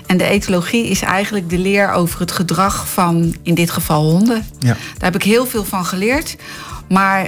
En 0.06 0.18
de 0.18 0.24
etologie 0.24 0.88
is 0.88 1.02
eigenlijk 1.02 1.50
de 1.50 1.58
leer 1.58 1.92
over 1.92 2.20
het 2.20 2.32
gedrag 2.32 2.90
van, 2.90 3.36
in 3.44 3.54
dit 3.56 3.72
geval, 3.72 4.10
honden. 4.10 4.44
Ja. 4.60 4.68
Daar 4.68 5.12
heb 5.12 5.16
ik 5.16 5.24
heel 5.24 5.46
veel 5.46 5.66
van 5.66 5.86
geleerd. 5.86 6.36
Maar 6.90 7.28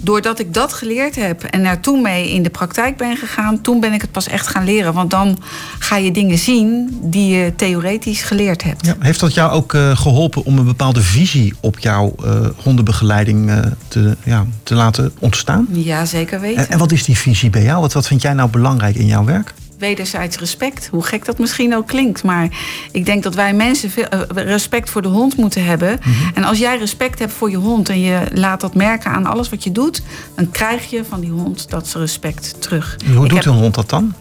doordat 0.00 0.38
ik 0.38 0.54
dat 0.54 0.72
geleerd 0.72 1.16
heb 1.16 1.42
en 1.42 1.64
er 1.64 1.80
toen 1.80 2.02
mee 2.02 2.30
in 2.30 2.42
de 2.42 2.50
praktijk 2.50 2.96
ben 2.96 3.16
gegaan, 3.16 3.60
toen 3.60 3.80
ben 3.80 3.92
ik 3.92 4.00
het 4.00 4.10
pas 4.10 4.26
echt 4.26 4.46
gaan 4.46 4.64
leren. 4.64 4.94
Want 4.94 5.10
dan 5.10 5.38
ga 5.78 5.96
je 5.96 6.10
dingen 6.10 6.38
zien 6.38 6.98
die 7.02 7.36
je 7.36 7.52
theoretisch 7.56 8.22
geleerd 8.22 8.62
hebt. 8.62 8.86
Ja. 8.86 8.96
Heeft 8.98 9.20
dat 9.20 9.34
jou 9.34 9.50
ook 9.50 9.74
eh, 9.74 9.96
geholpen 9.96 10.44
om 10.44 10.58
een 10.58 10.64
bepaalde 10.64 11.02
visie 11.02 11.54
op 11.60 11.78
jouw 11.78 12.14
eh, 12.24 12.46
hondenbegeleiding 12.56 13.50
eh, 13.50 13.58
te, 13.88 14.16
ja, 14.24 14.46
te 14.62 14.74
laten 14.74 15.12
ontstaan? 15.18 15.66
Ja, 15.70 16.04
zeker 16.04 16.40
weten. 16.40 16.62
En, 16.62 16.68
en 16.68 16.78
wat 16.78 16.92
is 16.92 17.04
die 17.04 17.16
visie 17.16 17.50
bij 17.50 17.62
jou? 17.62 17.80
Wat, 17.80 17.92
wat 17.92 18.06
vind 18.06 18.22
jij 18.22 18.32
nou 18.32 18.50
belangrijk 18.50 18.96
in 18.96 19.06
jouw 19.06 19.24
werk? 19.24 19.54
Wederzijds 19.86 20.36
respect. 20.38 20.88
Hoe 20.90 21.02
gek 21.04 21.24
dat 21.24 21.38
misschien 21.38 21.76
ook 21.76 21.86
klinkt. 21.86 22.22
Maar 22.22 22.48
ik 22.92 23.04
denk 23.06 23.22
dat 23.22 23.34
wij 23.34 23.52
mensen 23.54 23.90
veel, 23.90 24.04
eh, 24.04 24.20
respect 24.44 24.90
voor 24.90 25.02
de 25.02 25.08
hond 25.08 25.36
moeten 25.36 25.64
hebben. 25.64 25.98
En 26.34 26.44
als 26.44 26.58
jij 26.58 26.78
respect 26.78 27.18
hebt 27.18 27.32
voor 27.32 27.50
je 27.50 27.56
hond 27.56 27.88
en 27.88 28.00
je 28.00 28.20
laat 28.34 28.60
dat 28.60 28.74
merken 28.74 29.10
aan 29.10 29.26
alles 29.26 29.48
wat 29.48 29.64
je 29.64 29.72
doet, 29.72 30.02
dan 30.34 30.50
krijg 30.50 30.90
je 30.90 31.04
van 31.04 31.20
die 31.20 31.30
hond 31.30 31.70
dat 31.70 31.92
respect 31.96 32.54
terug. 32.60 32.96
Hoe 33.14 33.24
Ik 33.24 33.30
doet 33.30 33.44
heb- 33.44 33.54
een 33.54 33.60
hond 33.60 33.74
dat 33.74 33.88
dan? 33.90 34.14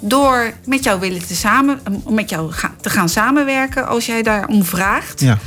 Door 0.00 0.52
met 0.64 0.84
jou 0.84 1.00
willen 1.00 1.26
te, 1.26 1.34
samen, 1.34 1.80
om 2.04 2.14
met 2.14 2.30
jou 2.30 2.52
te 2.80 2.90
gaan 2.90 3.08
samenwerken 3.08 3.86
als 3.88 4.06
jij 4.06 4.22
daarom 4.22 4.64
vraagt. 4.64 5.20
Ja. 5.20 5.38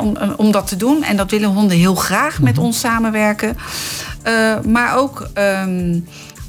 Om, 0.00 0.16
om 0.36 0.50
dat 0.50 0.66
te 0.66 0.76
doen. 0.76 1.02
En 1.02 1.16
dat 1.16 1.30
willen 1.30 1.48
honden 1.48 1.76
heel 1.76 1.94
graag 1.94 2.40
met 2.40 2.58
ons 2.58 2.80
samenwerken. 2.80 3.56
Eh, 4.22 4.60
maar 4.66 4.96
ook 4.96 5.28
ehm, 5.34 5.98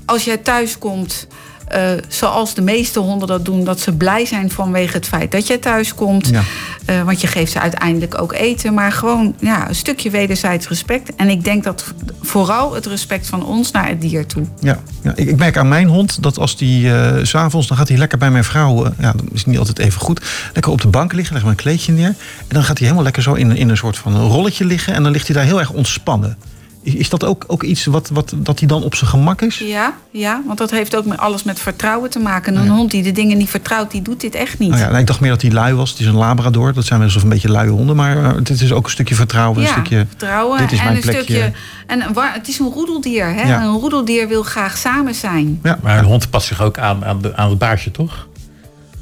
als 0.05 0.23
jij 0.23 0.37
thuis 0.37 0.77
komt, 0.77 1.27
eh, 1.67 1.91
zoals 2.07 2.53
de 2.53 2.61
meeste 2.61 2.99
honden 2.99 3.27
dat 3.27 3.45
doen, 3.45 3.63
dat 3.63 3.79
ze 3.79 3.91
blij 3.91 4.25
zijn 4.25 4.51
vanwege 4.51 4.93
het 4.93 5.07
feit 5.07 5.31
dat 5.31 5.47
jij 5.47 5.57
thuis 5.57 5.95
komt. 5.95 6.27
Ja. 6.27 6.41
Eh, 6.85 7.03
want 7.03 7.21
je 7.21 7.27
geeft 7.27 7.51
ze 7.51 7.59
uiteindelijk 7.59 8.21
ook 8.21 8.33
eten. 8.33 8.73
Maar 8.73 8.91
gewoon 8.91 9.35
ja, 9.39 9.69
een 9.69 9.75
stukje 9.75 10.09
wederzijds 10.09 10.67
respect. 10.67 11.15
En 11.15 11.29
ik 11.29 11.43
denk 11.43 11.63
dat 11.63 11.93
vooral 12.21 12.73
het 12.73 12.85
respect 12.85 13.27
van 13.27 13.45
ons 13.45 13.71
naar 13.71 13.87
het 13.87 14.01
dier 14.01 14.25
toe. 14.25 14.43
Ja, 14.59 14.79
ja 15.01 15.11
ik, 15.15 15.27
ik 15.27 15.37
merk 15.37 15.57
aan 15.57 15.67
mijn 15.67 15.87
hond 15.87 16.23
dat 16.23 16.39
als 16.39 16.57
die 16.57 16.93
eh, 16.93 17.23
s 17.23 17.29
s'avonds, 17.29 17.67
dan 17.67 17.77
gaat 17.77 17.87
hij 17.87 17.97
lekker 17.97 18.17
bij 18.17 18.31
mijn 18.31 18.43
vrouw, 18.43 18.85
eh, 18.85 18.91
ja, 18.99 19.11
dat 19.11 19.25
is 19.33 19.45
niet 19.45 19.57
altijd 19.57 19.79
even 19.79 20.01
goed, 20.01 20.21
lekker 20.53 20.71
op 20.71 20.81
de 20.81 20.87
bank 20.87 21.13
liggen, 21.13 21.41
we 21.41 21.49
een 21.49 21.55
kleedje 21.55 21.91
neer. 21.91 22.07
En 22.07 22.15
dan 22.47 22.63
gaat 22.63 22.77
hij 22.77 22.81
helemaal 22.81 23.03
lekker 23.03 23.23
zo 23.23 23.33
in, 23.33 23.55
in 23.55 23.69
een 23.69 23.77
soort 23.77 23.97
van 23.97 24.15
rolletje 24.15 24.65
liggen 24.65 24.93
en 24.93 25.03
dan 25.03 25.11
ligt 25.11 25.27
hij 25.27 25.35
daar 25.35 25.45
heel 25.45 25.59
erg 25.59 25.71
ontspannen. 25.71 26.37
Is, 26.83 27.09
dat 27.09 27.23
ook, 27.23 27.43
ook 27.47 27.63
iets 27.63 27.85
wat, 27.85 28.09
wat 28.09 28.33
dat 28.35 28.59
hij 28.59 28.67
dan 28.67 28.83
op 28.83 28.95
zijn 28.95 29.09
gemak 29.09 29.41
is? 29.41 29.57
Ja, 29.57 29.93
ja, 30.11 30.41
want 30.45 30.57
dat 30.57 30.71
heeft 30.71 30.95
ook 30.95 31.05
met 31.05 31.17
alles 31.17 31.43
met 31.43 31.59
vertrouwen 31.59 32.09
te 32.09 32.19
maken. 32.19 32.55
Een 32.55 32.67
hond 32.69 32.91
die 32.91 33.03
de 33.03 33.11
dingen 33.11 33.37
niet 33.37 33.49
vertrouwt, 33.49 33.91
die 33.91 34.01
doet 34.01 34.21
dit 34.21 34.35
echt 34.35 34.59
niet. 34.59 34.69
Nou 34.69 34.81
ja, 34.81 34.87
nou, 34.87 34.99
ik 34.99 35.07
dacht 35.07 35.19
meer 35.19 35.29
dat 35.29 35.41
hij 35.41 35.51
lui 35.51 35.73
was. 35.73 35.89
Het 35.89 35.99
is 35.99 36.05
een 36.05 36.15
labrador. 36.15 36.73
Dat 36.73 36.85
zijn 36.85 36.99
wel 36.99 37.07
eens 37.07 37.23
een 37.23 37.29
beetje 37.29 37.51
luie 37.51 37.69
honden. 37.69 37.95
Maar 37.95 38.17
uh, 38.17 38.31
dit 38.43 38.61
is 38.61 38.71
ook 38.71 38.85
een 38.85 38.91
stukje 38.91 39.15
vertrouwen. 39.15 39.61
Een 39.61 39.67
stukje, 39.67 40.05
vertrouwen 40.09 40.57
dit 40.59 40.71
is 40.71 40.77
en 40.77 40.83
mijn 40.83 40.95
een 40.95 41.01
plekje. 41.01 41.23
stukje. 41.23 41.51
En 41.87 42.01
een 42.07 42.13
wa- 42.13 42.31
het 42.33 42.47
is 42.47 42.59
een 42.59 42.69
roedeldier. 42.69 43.25
Hè? 43.33 43.41
Ja. 43.47 43.63
Een 43.63 43.77
roedeldier 43.79 44.27
wil 44.27 44.43
graag 44.43 44.77
samen 44.77 45.15
zijn. 45.15 45.59
Ja, 45.63 45.77
Maar 45.81 45.97
een 45.97 46.05
hond 46.05 46.29
past 46.29 46.47
zich 46.47 46.61
ook 46.61 46.77
aan, 46.77 47.05
aan, 47.05 47.21
de, 47.21 47.35
aan 47.35 47.49
het 47.49 47.57
baasje, 47.59 47.91
toch? 47.91 48.27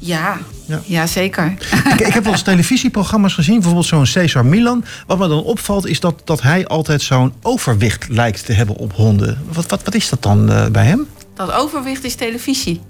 Ja, 0.04 0.38
Ja. 0.66 0.80
ja. 0.84 1.06
zeker. 1.06 1.54
ik, 1.92 2.00
ik 2.00 2.12
heb 2.12 2.24
wel 2.24 2.32
eens 2.32 2.42
televisieprogramma's 2.52 3.34
gezien, 3.34 3.54
bijvoorbeeld 3.54 3.86
zo'n 3.86 4.06
Cesar 4.06 4.44
Milan. 4.46 4.84
Wat 5.06 5.18
me 5.18 5.28
dan 5.28 5.42
opvalt 5.42 5.86
is 5.86 6.00
dat, 6.00 6.20
dat 6.24 6.42
hij 6.42 6.66
altijd 6.66 7.02
zo'n 7.02 7.32
overwicht 7.42 8.08
lijkt 8.08 8.46
te 8.46 8.52
hebben 8.52 8.76
op 8.76 8.92
honden. 8.92 9.42
Wat, 9.52 9.70
wat, 9.70 9.82
wat 9.84 9.94
is 9.94 10.08
dat 10.08 10.22
dan 10.22 10.50
eh, 10.52 10.66
bij 10.68 10.84
hem? 10.84 11.06
Dat 11.34 11.52
overwicht 11.52 12.04
is 12.04 12.14
televisie. 12.14 12.80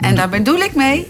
En 0.00 0.14
daar 0.14 0.28
bedoel 0.28 0.58
ik 0.58 0.74
mee, 0.74 1.06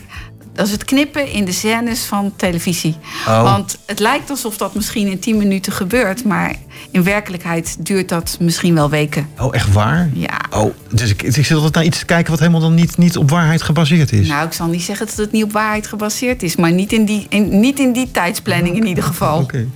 dat 0.55 0.67
is 0.67 0.73
het 0.73 0.85
knippen 0.85 1.33
in 1.33 1.45
de 1.45 1.53
scènes 1.53 2.01
van 2.01 2.33
televisie. 2.37 2.97
Oh. 3.27 3.43
Want 3.43 3.79
het 3.87 3.99
lijkt 3.99 4.31
alsof 4.31 4.57
dat 4.57 4.75
misschien 4.75 5.07
in 5.07 5.19
10 5.19 5.37
minuten 5.37 5.73
gebeurt, 5.73 6.25
maar 6.25 6.55
in 6.91 7.03
werkelijkheid 7.03 7.77
duurt 7.87 8.09
dat 8.09 8.37
misschien 8.41 8.75
wel 8.75 8.91
weken. 8.91 9.29
Oh, 9.39 9.55
echt 9.55 9.73
waar? 9.73 10.11
Ja. 10.13 10.41
Oh, 10.51 10.75
dus 10.93 11.11
ik, 11.11 11.23
ik 11.23 11.35
zit 11.35 11.53
altijd 11.53 11.75
naar 11.75 11.85
iets 11.85 11.99
te 11.99 12.05
kijken 12.05 12.31
wat 12.31 12.41
helemaal 12.41 12.61
dan 12.61 12.75
niet, 12.75 12.97
niet 12.97 13.17
op 13.17 13.31
waarheid 13.31 13.63
gebaseerd 13.63 14.13
is. 14.13 14.29
Nou, 14.29 14.47
ik 14.47 14.53
zal 14.53 14.67
niet 14.67 14.83
zeggen 14.83 15.07
dat 15.07 15.17
het 15.17 15.33
niet 15.33 15.45
op 15.45 15.53
waarheid 15.53 15.87
gebaseerd 15.87 16.43
is, 16.43 16.57
maar 16.57 16.73
niet 16.73 16.93
in 16.93 17.05
die, 17.05 17.27
in, 17.29 17.61
niet 17.61 17.79
in 17.79 17.93
die 17.93 18.11
tijdsplanning 18.11 18.77
in 18.77 18.87
ieder 18.87 19.05
geval. 19.05 19.41
Oké. 19.41 19.67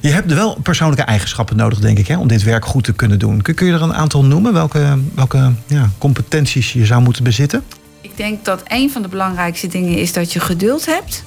Je 0.00 0.08
hebt 0.08 0.32
wel 0.32 0.58
persoonlijke 0.62 1.04
eigenschappen 1.04 1.56
nodig, 1.56 1.78
denk 1.78 1.98
ik, 1.98 2.08
hè, 2.08 2.18
om 2.18 2.28
dit 2.28 2.42
werk 2.42 2.64
goed 2.66 2.84
te 2.84 2.92
kunnen 2.92 3.18
doen. 3.18 3.42
Kun, 3.42 3.54
kun 3.54 3.66
je 3.66 3.72
er 3.72 3.82
een 3.82 3.94
aantal 3.94 4.24
noemen? 4.24 4.52
Welke, 4.52 4.98
welke 5.14 5.52
ja, 5.66 5.90
competenties 5.98 6.72
je 6.72 6.86
zou 6.86 7.02
moeten 7.02 7.24
bezitten? 7.24 7.62
Ik 8.00 8.16
denk 8.16 8.44
dat 8.44 8.62
een 8.68 8.90
van 8.90 9.02
de 9.02 9.08
belangrijkste 9.08 9.66
dingen 9.66 9.98
is 9.98 10.12
dat 10.12 10.32
je 10.32 10.40
geduld 10.40 10.86
hebt. 10.86 11.24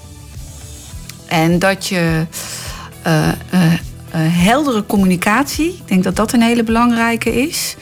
En 1.27 1.59
dat 1.59 1.87
je 1.87 2.25
eh, 3.01 3.29
eh, 3.29 3.35
eh, 3.51 3.71
heldere 4.13 4.85
communicatie, 4.85 5.67
ik 5.69 5.87
denk 5.87 6.03
dat 6.03 6.15
dat 6.15 6.33
een 6.33 6.41
hele 6.41 6.63
belangrijke 6.63 7.41
is. 7.47 7.75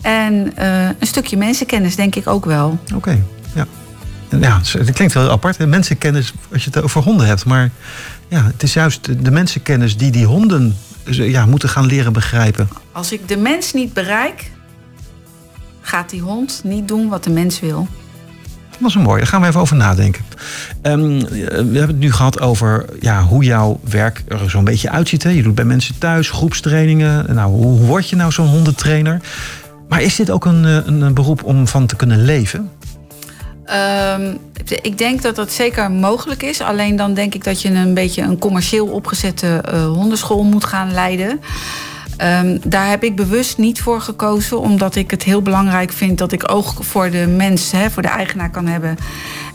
En 0.00 0.52
een 1.00 1.06
stukje 1.06 1.36
mensenkennis, 1.36 1.96
denk 1.96 2.14
ik 2.14 2.26
ook 2.26 2.44
wel. 2.44 2.78
Oké, 2.94 3.22
ja. 3.54 3.66
Ja, 4.40 4.60
het 4.78 4.92
klinkt 4.92 5.14
wel 5.14 5.30
apart. 5.30 5.56
hè, 5.58 5.66
Mensenkennis 5.66 6.32
als 6.52 6.64
je 6.64 6.70
het 6.72 6.82
over 6.82 7.02
honden 7.02 7.26
hebt. 7.26 7.44
Maar 7.44 7.70
ja, 8.28 8.44
het 8.44 8.62
is 8.62 8.72
juist 8.72 9.24
de- 9.24 9.30
mensenkennis 9.30 9.96
die 9.96 10.10
die 10.10 10.24
honden 10.26 10.76
ja, 11.04 11.46
moeten 11.46 11.68
gaan 11.68 11.86
leren 11.86 12.12
begrijpen. 12.12 12.68
Als 12.92 13.12
ik 13.12 13.28
de 13.28 13.36
mens 13.36 13.72
niet 13.72 13.92
bereik, 13.92 14.50
gaat 15.80 16.10
die 16.10 16.20
hond 16.20 16.60
niet 16.64 16.88
doen 16.88 17.08
wat 17.08 17.24
de 17.24 17.30
mens 17.30 17.60
wil. 17.60 17.88
Dat 18.78 18.88
is 18.88 18.94
een 18.94 19.02
mooi. 19.02 19.18
Daar 19.18 19.26
gaan 19.26 19.40
we 19.40 19.46
even 19.46 19.60
over 19.60 19.76
nadenken. 19.76 20.24
Ehm, 20.82 21.18
we 21.18 21.52
hebben 21.52 21.86
het 21.86 21.98
nu 21.98 22.12
gehad 22.12 22.40
over 22.40 22.84
ja, 23.00 23.22
hoe 23.22 23.44
jouw 23.44 23.80
werk 23.90 24.22
er 24.28 24.50
zo'n 24.50 24.64
beetje 24.64 24.90
uitziet. 24.90 25.22
Hè? 25.22 25.30
Je 25.30 25.42
doet 25.42 25.54
bij 25.54 25.64
mensen 25.64 25.98
thuis, 25.98 26.30
groepstrainingen. 26.30 27.34
Nou, 27.34 27.50
hoe, 27.50 27.78
word 27.78 28.08
je 28.08 28.16
nou 28.16 28.32
zo'n 28.32 28.46
hondentrainer? 28.46 29.20
Maar 29.88 30.02
is 30.02 30.16
dit 30.16 30.30
ook 30.30 30.44
een, 30.44 30.64
eh, 30.64 30.78
een 30.84 31.14
beroep 31.14 31.44
om 31.44 31.66
van 31.66 31.86
te 31.86 31.96
kunnen 31.96 32.24
leven? 32.24 32.70
Ehm, 33.64 34.34
ik 34.82 34.98
denk 34.98 35.22
dat 35.22 35.36
dat 35.36 35.52
zeker 35.52 35.90
mogelijk 35.90 36.42
is. 36.42 36.60
Alleen 36.60 36.96
dan 36.96 37.14
denk 37.14 37.34
ik 37.34 37.44
dat 37.44 37.62
je 37.62 37.70
een 37.70 37.94
beetje 37.94 38.22
een 38.22 38.38
commercieel 38.38 38.86
opgezette 38.86 39.46
eh, 39.46 39.86
hondenschool 39.86 40.42
moet 40.42 40.64
gaan 40.64 40.92
leiden. 40.92 41.40
Ehm, 42.18 42.58
daar 42.64 42.88
heb 42.88 43.04
ik 43.04 43.16
bewust 43.16 43.58
niet 43.58 43.80
voor 43.80 44.00
gekozen, 44.00 44.60
omdat 44.60 44.94
ik 44.96 45.10
het 45.10 45.22
heel 45.22 45.42
belangrijk 45.42 45.92
vind 45.92 46.18
dat 46.18 46.32
ik 46.32 46.50
oog 46.52 46.74
voor 46.80 47.10
de 47.10 47.26
mens, 47.26 47.70
hè, 47.70 47.90
voor 47.90 48.02
de 48.02 48.08
eigenaar 48.08 48.50
kan 48.50 48.66
hebben. 48.66 48.96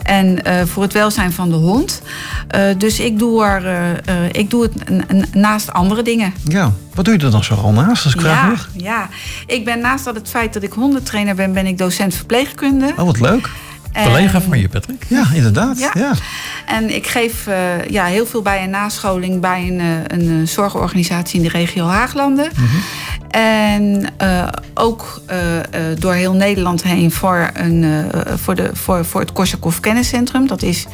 En 0.03 0.43
eh, 0.43 0.65
voor 0.65 0.83
het 0.83 0.93
welzijn 0.93 1.31
van 1.31 1.49
de 1.49 1.55
hond. 1.55 2.01
Eh, 2.47 2.61
dus 2.77 2.99
ik 2.99 3.19
doe, 3.19 3.43
er, 3.43 3.65
eh, 4.05 4.15
ik 4.31 4.49
doe 4.49 4.63
het 4.63 5.33
naast 5.35 5.73
andere 5.73 6.01
dingen. 6.01 6.33
Ja. 6.43 6.71
Wat 6.93 7.05
doe 7.05 7.13
je 7.13 7.19
er 7.19 7.31
dan 7.31 7.43
zo 7.43 7.55
al 7.55 7.71
naast, 7.71 8.03
als 8.03 8.15
ik 8.15 8.21
Ja, 8.21 8.53
ja, 8.73 9.09
ik 9.45 9.65
ben 9.65 9.79
naast 9.79 10.05
dat 10.05 10.15
het 10.15 10.29
feit 10.29 10.53
dat 10.53 10.63
ik 10.63 10.73
hondentrainer 10.73 11.35
ben, 11.35 11.53
ben 11.53 11.65
ik 11.65 11.77
docent 11.77 12.15
verpleegkunde. 12.15 12.93
Oh, 12.97 13.05
wat 13.05 13.19
leuk. 13.19 13.49
Collega 14.03 14.33
En- 14.33 14.41
van 14.41 14.59
je, 14.59 14.69
Patrick. 14.69 15.05
Ja, 15.07 15.23
inderdaad. 15.33 15.79
Ja. 15.79 15.91
Ja. 15.93 16.11
En 16.65 16.95
ik 16.95 17.07
geef 17.07 17.47
eh, 17.47 17.85
ja, 17.89 18.05
heel 18.05 18.25
veel 18.25 18.41
bij 18.41 18.63
een 18.63 18.69
nascholing 18.69 19.41
bij 19.41 19.67
een, 19.67 19.79
eh, 19.79 20.17
een 20.19 20.41
eh, 20.41 20.47
zorgorganisatie 20.47 21.37
in 21.37 21.43
de 21.43 21.49
regio 21.57 21.85
Haaglanden. 21.87 22.49
En 23.29 24.05
eh, 24.17 24.47
ook 24.73 25.21
eh, 25.25 25.57
eh, 25.59 25.63
door 25.99 26.13
heel 26.13 26.33
Nederland 26.33 26.83
heen 26.83 27.11
voor, 27.11 27.49
een, 27.53 27.83
eh, 27.83 28.21
voor, 28.35 28.55
de, 28.55 28.69
voor, 28.73 29.05
voor 29.05 29.21
het 29.21 29.31
Korsakoff 29.31 29.79
Kenniscentrum. 29.79 30.47
Dat 30.47 30.61
is 30.61 30.85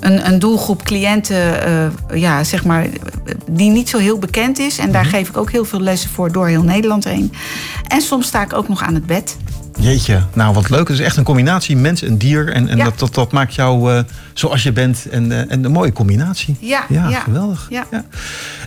een, 0.00 0.26
een 0.26 0.38
doelgroep 0.38 0.82
cliënten 0.82 1.66
eh, 1.66 2.20
ja, 2.20 2.44
zeg 2.44 2.64
maar, 2.64 2.86
die 3.50 3.70
niet 3.70 3.88
zo 3.88 3.98
heel 3.98 4.18
bekend 4.18 4.58
is. 4.58 4.78
En 4.78 4.92
daar 4.92 5.04
geef 5.04 5.28
ik 5.28 5.36
ook 5.36 5.50
heel 5.50 5.64
veel 5.64 5.80
lessen 5.80 6.10
voor 6.10 6.32
door 6.32 6.46
heel 6.48 6.62
Nederland 6.62 7.04
heen. 7.04 7.32
En 7.88 8.00
soms 8.00 8.26
sta 8.26 8.42
ik 8.42 8.52
ook 8.52 8.68
nog 8.68 8.82
aan 8.82 8.94
het 8.94 9.06
bed. 9.06 9.36
Jeetje, 9.80 10.22
nou 10.32 10.54
wat 10.54 10.70
leuk. 10.70 10.88
Het 10.88 10.98
is 10.98 11.04
echt 11.04 11.16
een 11.16 11.24
combinatie 11.24 11.76
mens 11.76 12.02
en 12.02 12.18
dier. 12.18 12.52
En, 12.52 12.68
en 12.68 12.76
Ja. 12.76 12.84
dat, 12.84 12.98
dat, 12.98 13.14
dat 13.14 13.32
maakt 13.32 13.54
jou 13.54 13.92
eh, 13.92 14.00
zoals 14.34 14.62
je 14.62 14.72
bent. 14.72 15.06
En, 15.10 15.32
eh, 15.32 15.38
en 15.52 15.64
een 15.64 15.72
mooie 15.72 15.92
combinatie. 15.92 16.56
Ja, 16.60 16.84
Ja, 16.88 17.08
ja. 17.08 17.20
geweldig. 17.20 17.66
Ja. 17.70 17.86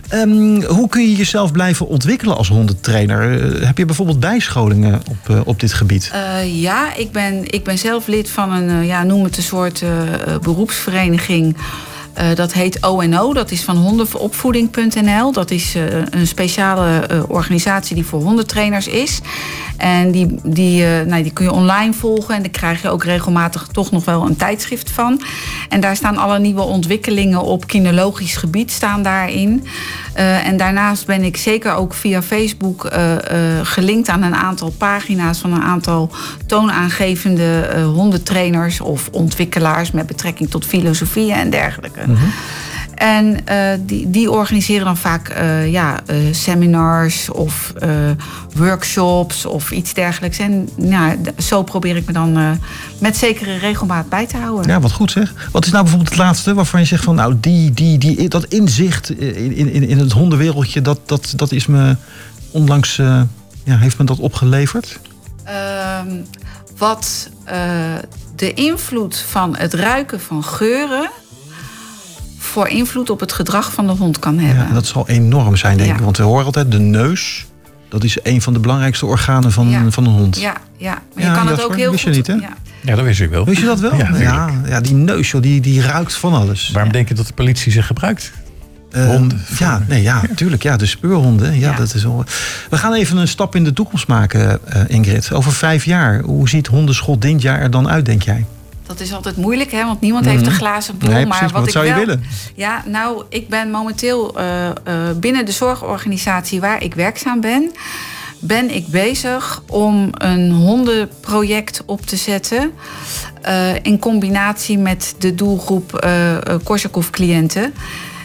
Ehm, 0.08 0.62
hoe 0.62 0.88
kun 0.88 1.02
je 1.02 1.14
jezelf 1.16 1.52
blijven 1.52 1.86
ontwikkelen 1.88 2.36
als 2.36 2.48
hondentrainer? 2.48 3.42
Eh, 3.60 3.66
heb 3.66 3.78
je 3.78 3.84
bijvoorbeeld 3.84 4.20
bijscholingen 4.20 5.00
op, 5.10 5.28
eh, 5.36 5.40
op 5.44 5.60
dit 5.60 5.72
gebied? 5.72 6.10
Eh, 6.12 6.60
ja, 6.62 6.94
ik 6.94 7.12
ben, 7.12 7.50
ik 7.52 7.64
ben 7.64 7.78
zelf 7.78 8.06
lid 8.06 8.30
van 8.30 8.52
een, 8.52 8.86
ja, 8.86 9.02
noem 9.02 9.24
het 9.24 9.36
een 9.36 9.42
soort 9.42 9.82
beroepsvereniging. 10.42 11.56
Eh, 12.18 12.34
dat 12.34 12.52
heet 12.52 12.86
ONO, 12.86 13.32
dat 13.32 13.50
is 13.50 13.62
van 13.62 13.76
hondenopvoeding.nl. 13.76 15.32
Dat 15.32 15.50
is 15.50 15.74
eh, 15.74 15.84
een 16.10 16.26
speciale 16.26 17.00
eh, 17.00 17.22
organisatie 17.28 17.94
die 17.94 18.04
voor 18.04 18.22
hondentrainers 18.22 18.86
is. 18.86 19.20
En 19.76 20.10
die, 20.10 20.38
die, 20.42 20.84
nou, 20.84 21.22
die 21.22 21.32
kun 21.32 21.44
je 21.44 21.52
online 21.52 21.92
volgen 21.92 22.34
en 22.34 22.42
daar 22.42 22.50
krijg 22.50 22.82
je 22.82 22.88
ook 22.88 23.04
regelmatig 23.04 23.66
toch 23.66 23.90
nog 23.90 24.04
wel 24.04 24.26
een 24.26 24.36
tijdschrift 24.36 24.90
van. 24.90 25.20
En 25.68 25.80
daar 25.80 25.96
staan 25.96 26.16
alle 26.16 26.38
nieuwe 26.38 26.60
ontwikkelingen 26.60 27.42
op 27.42 27.66
kinologisch 27.66 28.36
gebied 28.36 28.70
staan 28.70 29.02
daarin. 29.02 29.66
En 30.44 30.56
daarnaast 30.56 31.06
ben 31.06 31.22
ik 31.22 31.36
zeker 31.36 31.74
ook 31.74 31.94
via 31.94 32.22
Facebook 32.22 32.90
gelinkt 33.62 34.08
aan 34.08 34.22
een 34.22 34.34
aantal 34.34 34.70
pagina's 34.78 35.38
van 35.38 35.52
een 35.52 35.62
aantal 35.62 36.10
toonaangevende 36.46 37.80
hondentrainers 37.94 38.80
of 38.80 39.08
ontwikkelaars 39.12 39.90
met 39.90 40.06
betrekking 40.06 40.50
tot 40.50 40.66
filosofie 40.66 41.32
en 41.32 41.50
dergelijke. 41.50 42.07
En 42.98 43.46
eh, 43.46 43.78
die, 43.80 44.10
die 44.10 44.30
organiseren 44.30 44.84
dan 44.84 44.96
vaak 44.96 45.28
eh, 45.28 45.72
ja, 45.72 46.00
eh, 46.06 46.16
seminars 46.30 47.30
of 47.30 47.72
workshops 48.54 49.46
of 49.46 49.70
iets 49.70 49.94
dergelijks. 49.94 50.38
En 50.38 50.68
ja, 50.78 51.16
zo 51.38 51.62
probeer 51.62 51.96
ik 51.96 52.06
me 52.06 52.12
dan 52.12 52.58
met 52.98 53.16
zekere 53.16 53.58
regelmaat 53.58 54.08
bij 54.08 54.26
te 54.26 54.36
houden. 54.36 54.70
Ja, 54.70 54.80
wat 54.80 54.92
goed 54.92 55.10
zeg. 55.10 55.48
Wat 55.52 55.64
is 55.64 55.70
nou 55.70 55.82
bijvoorbeeld 55.82 56.14
het 56.14 56.24
laatste 56.24 56.54
waarvan 56.54 56.80
je 56.80 56.86
zegt 56.86 57.04
van 57.04 57.14
nou, 57.14 57.34
die, 57.40 57.72
die, 57.72 57.98
die, 57.98 58.28
dat 58.28 58.44
inzicht 58.44 59.10
in, 59.10 59.56
in, 59.56 59.88
in 59.88 59.98
het 59.98 60.12
hondenwereldje, 60.12 60.82
dat, 60.82 61.00
dat, 61.06 61.32
dat 61.36 61.52
is 61.52 61.66
me 61.66 61.96
onlangs, 62.50 62.96
ja, 62.96 63.26
heeft 63.64 63.98
me 63.98 64.04
dat 64.04 64.18
opgeleverd? 64.18 65.00
Ehm, 65.44 66.08
wat 66.76 67.30
de 68.36 68.52
invloed 68.54 69.16
van 69.28 69.56
het 69.56 69.74
ruiken 69.74 70.20
van 70.20 70.44
geuren 70.44 71.10
voor 72.48 72.68
invloed 72.68 73.10
op 73.10 73.20
het 73.20 73.32
gedrag 73.32 73.72
van 73.72 73.86
de 73.86 73.92
hond 73.92 74.18
kan 74.18 74.38
hebben. 74.38 74.66
Ja, 74.66 74.72
dat 74.72 74.86
zal 74.86 75.08
enorm 75.08 75.56
zijn, 75.56 75.76
denk 75.76 75.90
ik. 75.90 75.98
Ja. 75.98 76.04
Want 76.04 76.16
we 76.16 76.22
horen 76.22 76.44
altijd 76.44 76.72
de 76.72 76.78
neus. 76.78 77.46
Dat 77.88 78.04
is 78.04 78.18
een 78.22 78.42
van 78.42 78.52
de 78.52 78.58
belangrijkste 78.58 79.06
organen 79.06 79.52
van, 79.52 79.68
Ja. 79.68 79.90
van 79.90 80.06
een 80.06 80.12
hond. 80.12 80.40
Ja, 80.40 80.54
ja. 80.76 81.02
maar 81.14 81.24
Ja, 81.24 81.30
je 81.30 81.36
kan 81.36 81.46
het 81.48 81.62
ook 81.64 81.76
heel 81.76 81.90
wist 81.90 82.04
je 82.04 82.10
niet, 82.10 82.26
hè? 82.26 82.32
Ja. 82.32 82.48
Ja, 82.82 82.94
dat 82.94 83.04
wist 83.04 83.20
ik 83.20 83.30
wel. 83.30 83.44
Wist 83.44 83.60
je 83.60 83.66
dat 83.66 83.80
wel? 83.80 83.94
Ja, 83.96 84.16
ja, 84.18 84.50
ja, 84.66 84.80
die 84.80 84.94
neus, 84.94 85.30
joh, 85.30 85.42
die, 85.42 85.60
die 85.60 85.82
ruikt 85.82 86.14
van 86.14 86.32
alles. 86.34 86.70
Waarom 86.72 86.92
denk 86.92 87.08
je 87.08 87.14
dat 87.14 87.26
de 87.26 87.32
politie 87.32 87.72
ze 87.72 87.82
gebruikt? 87.82 88.32
Eh, 88.90 89.06
Honden. 89.06 89.40
Ja, 89.58 89.82
nee, 89.88 90.02
ja, 90.02 90.22
tuurlijk. 90.34 90.62
Ja, 90.62 90.76
de 90.76 90.86
speurhonden. 90.86 91.54
Ja, 91.58 91.70
Ja. 91.70 91.76
Dat 91.76 91.94
is 91.94 92.02
wel... 92.02 92.24
We 92.70 92.76
gaan 92.78 92.92
even 92.94 93.16
een 93.16 93.28
stap 93.28 93.54
in 93.56 93.64
de 93.64 93.72
toekomst 93.72 94.06
maken, 94.08 94.60
eh, 94.64 94.82
Ingrid. 94.86 95.32
Over 95.32 95.52
vijf 95.52 95.84
jaar. 95.84 96.20
Hoe 96.20 96.48
ziet 96.48 96.66
hondenschot 96.66 97.22
dit 97.22 97.42
jaar 97.42 97.60
er 97.60 97.70
dan 97.70 97.88
uit, 97.88 98.04
denk 98.06 98.22
jij? 98.22 98.44
Dat 98.88 99.00
is 99.00 99.12
altijd 99.12 99.36
moeilijk, 99.36 99.70
hè? 99.72 99.84
want 99.84 100.00
niemand 100.00 100.24
heeft 100.24 100.46
een 100.46 100.52
glazen 100.52 100.98
bol. 100.98 101.08
Mhm. 101.08 101.16
Nee, 101.18 101.26
maar 101.26 101.48
wat, 101.52 101.66
ik 101.66 101.72
zou 101.72 101.84
je 101.86 101.90
wel, 101.94 102.00
willen? 102.00 102.22
Ja, 102.54 102.82
nou, 102.86 103.24
ik 103.28 103.48
ben 103.48 103.70
momenteel 103.70 104.38
eh, 104.38 104.68
eh, 104.68 104.74
binnen 105.16 105.44
de 105.46 105.52
zorgorganisatie 105.52 106.60
waar 106.60 106.82
ik 106.82 106.94
werkzaam 106.94 107.40
ben, 107.40 107.72
ben 108.40 108.74
ik 108.74 108.86
bezig 108.86 109.62
om 109.66 110.10
een 110.12 110.50
hondenproject 110.50 111.82
op 111.86 112.06
te 112.06 112.16
zetten. 112.16 112.72
eh, 113.42 113.74
in 113.82 113.98
combinatie 113.98 114.78
met 114.78 115.14
de 115.18 115.34
doelgroep 115.34 115.94
eh, 115.94 116.36
Korsakoff-cliënten. 116.64 117.74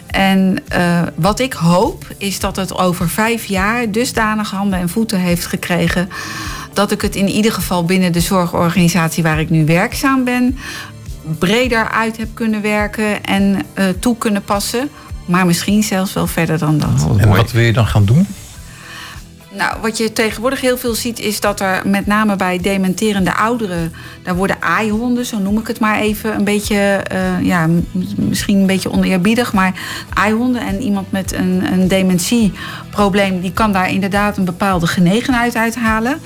En 0.06 0.58
wat 1.14 1.38
ik 1.40 1.52
hoop 1.52 2.04
is 2.18 2.40
dat 2.40 2.56
het 2.56 2.78
over 2.78 3.08
vijf 3.08 3.44
jaar 3.44 3.90
dusdanig 3.90 4.50
handen 4.50 4.78
en 4.78 4.88
voeten 4.88 5.18
heeft 5.18 5.46
gekregen. 5.46 6.08
Dat 6.74 6.90
ik 6.90 7.02
het 7.02 7.16
in 7.16 7.28
ieder 7.28 7.52
geval 7.52 7.84
binnen 7.84 8.12
de 8.12 8.20
zorgorganisatie 8.20 9.22
waar 9.22 9.40
ik 9.40 9.50
nu 9.50 9.64
werkzaam 9.64 10.24
ben. 10.24 10.58
breder 11.38 11.90
uit 11.90 12.16
heb 12.16 12.28
kunnen 12.34 12.62
werken 12.62 13.24
en 13.24 13.62
eh, 13.74 13.84
toe 14.00 14.16
kunnen 14.18 14.42
passen. 14.42 14.88
Maar 15.26 15.46
misschien 15.46 15.82
zelfs 15.82 16.12
wel 16.12 16.26
verder 16.26 16.58
dan 16.58 16.78
dat. 16.78 17.06
Oh, 17.08 17.20
En 17.22 17.28
wat 17.28 17.52
wil 17.52 17.62
je 17.62 17.72
dan 17.72 17.86
gaan 17.86 18.04
doen? 18.04 18.26
Nou, 19.56 19.80
wat 19.80 19.98
je 19.98 20.12
tegenwoordig 20.12 20.60
heel 20.60 20.78
veel 20.78 20.94
ziet, 20.94 21.18
is 21.18 21.40
dat 21.40 21.60
er 21.60 21.82
met 21.84 22.06
name 22.06 22.36
bij 22.36 22.58
dementerende 22.58 23.34
ouderen, 23.34 23.92
daar 24.22 24.36
worden 24.36 24.62
aaihonden, 24.62 25.26
zo 25.26 25.38
noem 25.38 25.58
ik 25.58 25.66
het 25.66 25.80
maar 25.80 25.98
even, 25.98 26.34
een 26.34 26.44
beetje, 26.44 26.76
eh, 26.76 27.42
ja, 27.42 27.68
misschien 28.16 28.58
een 28.58 28.66
beetje 28.66 28.92
oneerbiedig, 28.92 29.52
maar 29.52 29.72
aaihonden 30.14 30.62
en 30.62 30.82
iemand 30.82 31.12
met 31.12 31.32
een, 31.32 31.72
een 31.72 31.88
dementieprobleem, 31.88 33.40
die 33.40 33.52
kan 33.52 33.72
daar 33.72 33.90
inderdaad 33.90 34.36
een 34.36 34.44
bepaalde 34.44 34.86
genegenheid 34.86 35.56
uithalen. 35.56 36.20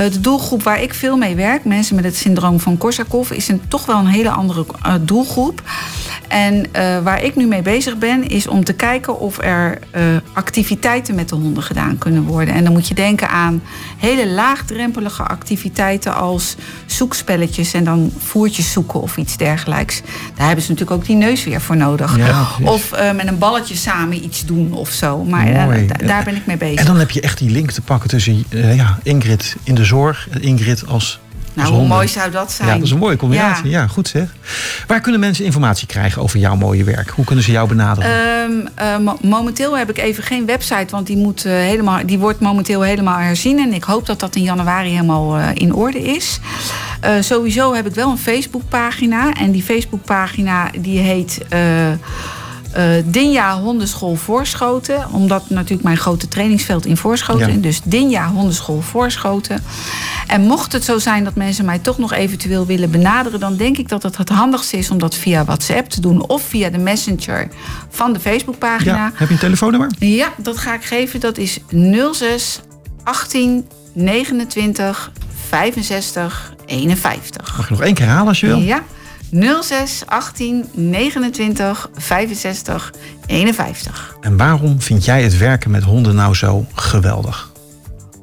Uh, 0.00 0.10
de 0.10 0.20
doelgroep 0.20 0.62
waar 0.62 0.82
ik 0.82 0.94
veel 0.94 1.16
mee 1.16 1.34
werk, 1.34 1.64
mensen 1.64 1.94
met 1.94 2.04
het 2.04 2.16
syndroom 2.16 2.60
van 2.60 2.78
Korsakoff, 2.78 3.30
is 3.30 3.48
een, 3.48 3.62
toch 3.68 3.86
wel 3.86 3.98
een 3.98 4.06
hele 4.06 4.30
andere 4.30 4.66
uh, 4.86 4.94
doelgroep. 5.00 5.62
En 6.30 6.54
uh, 6.54 6.98
waar 7.02 7.22
ik 7.22 7.36
nu 7.36 7.46
mee 7.46 7.62
bezig 7.62 7.98
ben, 7.98 8.28
is 8.28 8.46
om 8.46 8.64
te 8.64 8.72
kijken 8.72 9.18
of 9.18 9.38
er 9.38 9.78
uh, 9.96 10.02
activiteiten 10.32 11.14
met 11.14 11.28
de 11.28 11.34
honden 11.34 11.62
gedaan 11.62 11.98
kunnen 11.98 12.22
worden. 12.22 12.54
En 12.54 12.64
dan 12.64 12.72
moet 12.72 12.88
je 12.88 12.94
denken 12.94 13.28
aan 13.28 13.62
hele 13.96 14.28
laagdrempelige 14.28 15.22
activiteiten 15.22 16.14
als 16.14 16.56
zoekspelletjes 16.86 17.72
en 17.72 17.84
dan 17.84 18.12
voertjes 18.18 18.72
zoeken 18.72 19.00
of 19.00 19.16
iets 19.16 19.36
dergelijks. 19.36 20.02
Daar 20.34 20.46
hebben 20.46 20.64
ze 20.64 20.70
natuurlijk 20.70 21.00
ook 21.00 21.06
die 21.06 21.16
neus 21.16 21.44
weer 21.44 21.60
voor 21.60 21.76
nodig. 21.76 22.16
Ja, 22.16 22.46
of 22.62 22.92
uh, 22.92 23.12
met 23.12 23.26
een 23.26 23.38
balletje 23.38 23.76
samen 23.76 24.24
iets 24.24 24.46
doen 24.46 24.72
of 24.72 24.90
zo. 24.90 25.24
Maar 25.24 25.52
daar 26.06 26.24
ben 26.24 26.36
ik 26.36 26.46
mee 26.46 26.56
bezig. 26.56 26.80
En 26.80 26.86
dan 26.86 26.98
heb 26.98 27.10
je 27.10 27.20
echt 27.20 27.38
die 27.38 27.50
link 27.50 27.70
te 27.70 27.80
pakken 27.80 28.08
tussen 28.08 28.44
ja, 28.50 28.98
Ingrid 29.02 29.56
in 29.62 29.74
de 29.74 29.84
zorg 29.84 30.28
en 30.30 30.42
Ingrid 30.42 30.86
als 30.86 31.20
nou, 31.62 31.74
hoe 31.74 31.86
mooi 31.86 32.08
zou 32.08 32.30
dat 32.30 32.52
zijn? 32.52 32.68
Ja, 32.68 32.74
dat 32.74 32.84
is 32.84 32.90
een 32.90 32.98
mooie 32.98 33.16
combinatie. 33.16 33.70
Ja. 33.70 33.80
ja. 33.80 33.86
goed 33.86 34.08
zeg. 34.08 34.34
Waar 34.86 35.00
kunnen 35.00 35.20
mensen 35.20 35.44
informatie 35.44 35.86
krijgen 35.86 36.22
over 36.22 36.38
jouw 36.38 36.56
mooie 36.56 36.84
werk? 36.84 37.10
Hoe 37.10 37.24
kunnen 37.24 37.44
ze 37.44 37.50
jou 37.50 37.68
benaderen? 37.68 38.10
Um, 38.10 38.68
uh, 39.06 39.12
momenteel 39.22 39.78
heb 39.78 39.90
ik 39.90 39.98
even 39.98 40.22
geen 40.22 40.46
website, 40.46 40.86
want 40.90 41.06
die, 41.06 41.16
moet, 41.16 41.44
uh, 41.44 41.52
helemaal, 41.52 42.06
die 42.06 42.18
wordt 42.18 42.40
momenteel 42.40 42.82
helemaal 42.82 43.18
herzien. 43.18 43.58
En 43.58 43.72
ik 43.72 43.84
hoop 43.84 44.06
dat 44.06 44.20
dat 44.20 44.36
in 44.36 44.42
januari 44.42 44.90
helemaal 44.90 45.38
uh, 45.38 45.48
in 45.54 45.74
orde 45.74 46.02
is. 46.02 46.40
sowieso 47.20 47.74
heb 47.74 47.86
ik 47.86 47.94
wel 47.94 48.10
een 48.10 48.18
Facebookpagina. 48.18 49.32
En 49.32 49.50
die 49.50 49.62
Facebookpagina 49.62 50.70
die 50.80 50.98
heet... 50.98 51.40
Uh, 52.76 52.84
Dinja 53.04 53.60
Hondenschool 53.60 54.14
Voorschoten. 54.16 55.06
Omdat 55.12 55.50
natuurlijk 55.50 55.82
mijn 55.82 55.96
grote 55.96 56.28
trainingsveld 56.28 56.86
in 56.86 56.96
Voorschoten. 56.96 57.52
Ja. 57.52 57.60
Dus 57.60 57.80
Dinja 57.84 58.28
Hondenschool 58.28 58.80
Voorschoten. 58.80 59.62
En 60.26 60.40
mocht 60.40 60.72
het 60.72 60.84
zo 60.84 60.98
zijn 60.98 61.24
dat 61.24 61.34
mensen 61.34 61.64
mij 61.64 61.78
toch 61.78 61.98
nog 61.98 62.12
eventueel 62.12 62.66
willen 62.66 62.90
benaderen... 62.90 63.40
dan 63.40 63.56
denk 63.56 63.78
ik 63.78 63.88
dat 63.88 64.02
het 64.02 64.16
het 64.16 64.28
handigste 64.28 64.76
is 64.76 64.90
om 64.90 64.98
dat 64.98 65.14
via 65.14 65.44
WhatsApp 65.44 65.88
te 65.88 66.00
doen... 66.00 66.28
of 66.28 66.42
via 66.42 66.70
de 66.70 66.78
messenger 66.78 67.48
van 67.88 68.12
de 68.12 68.20
Facebookpagina. 68.20 68.94
Ja. 68.94 69.12
Heb 69.14 69.28
je 69.28 69.34
een 69.34 69.40
telefoonnummer? 69.40 69.90
Ja, 69.98 70.32
dat 70.36 70.58
ga 70.58 70.74
ik 70.74 70.84
geven. 70.84 71.20
Dat 71.20 71.38
is 71.38 71.58
06 72.12 72.60
18 73.02 73.66
29 73.92 75.12
65 75.48 76.54
51. 76.66 77.56
Mag 77.56 77.68
je 77.68 77.74
nog 77.74 77.82
één 77.82 77.94
keer 77.94 78.06
halen 78.06 78.28
als 78.28 78.40
je 78.40 78.46
wil? 78.46 78.58
Ja. 78.58 78.82
06 79.60 80.02
18 80.06 80.64
29 80.72 81.90
65 81.94 82.92
51. 83.26 84.16
En 84.20 84.36
waarom 84.36 84.80
vind 84.80 85.04
jij 85.04 85.22
het 85.22 85.38
werken 85.38 85.70
met 85.70 85.82
honden 85.82 86.14
nou 86.14 86.34
zo 86.34 86.66
geweldig? 86.74 87.52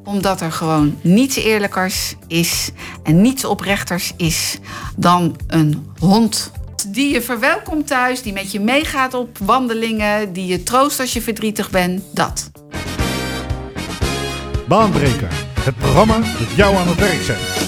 Omdat 0.03 0.41
er 0.41 0.51
gewoon 0.51 0.97
niets 1.01 1.35
eerlijkers 1.35 2.15
is 2.27 2.71
en 3.03 3.21
niets 3.21 3.45
oprechters 3.45 4.13
is 4.17 4.59
dan 4.95 5.35
een 5.47 5.87
hond. 5.99 6.51
Die 6.87 7.13
je 7.13 7.21
verwelkomt 7.21 7.87
thuis, 7.87 8.21
die 8.21 8.33
met 8.33 8.51
je 8.51 8.59
meegaat 8.59 9.13
op 9.13 9.37
wandelingen, 9.37 10.33
die 10.33 10.45
je 10.45 10.63
troost 10.63 10.99
als 10.99 11.13
je 11.13 11.21
verdrietig 11.21 11.69
bent, 11.69 12.03
dat. 12.13 12.49
Baanbreker, 14.67 15.31
het 15.59 15.77
programma 15.77 16.15
dat 16.15 16.55
jou 16.55 16.75
aan 16.75 16.87
het 16.87 16.99
werk 16.99 17.21
zet. 17.21 17.66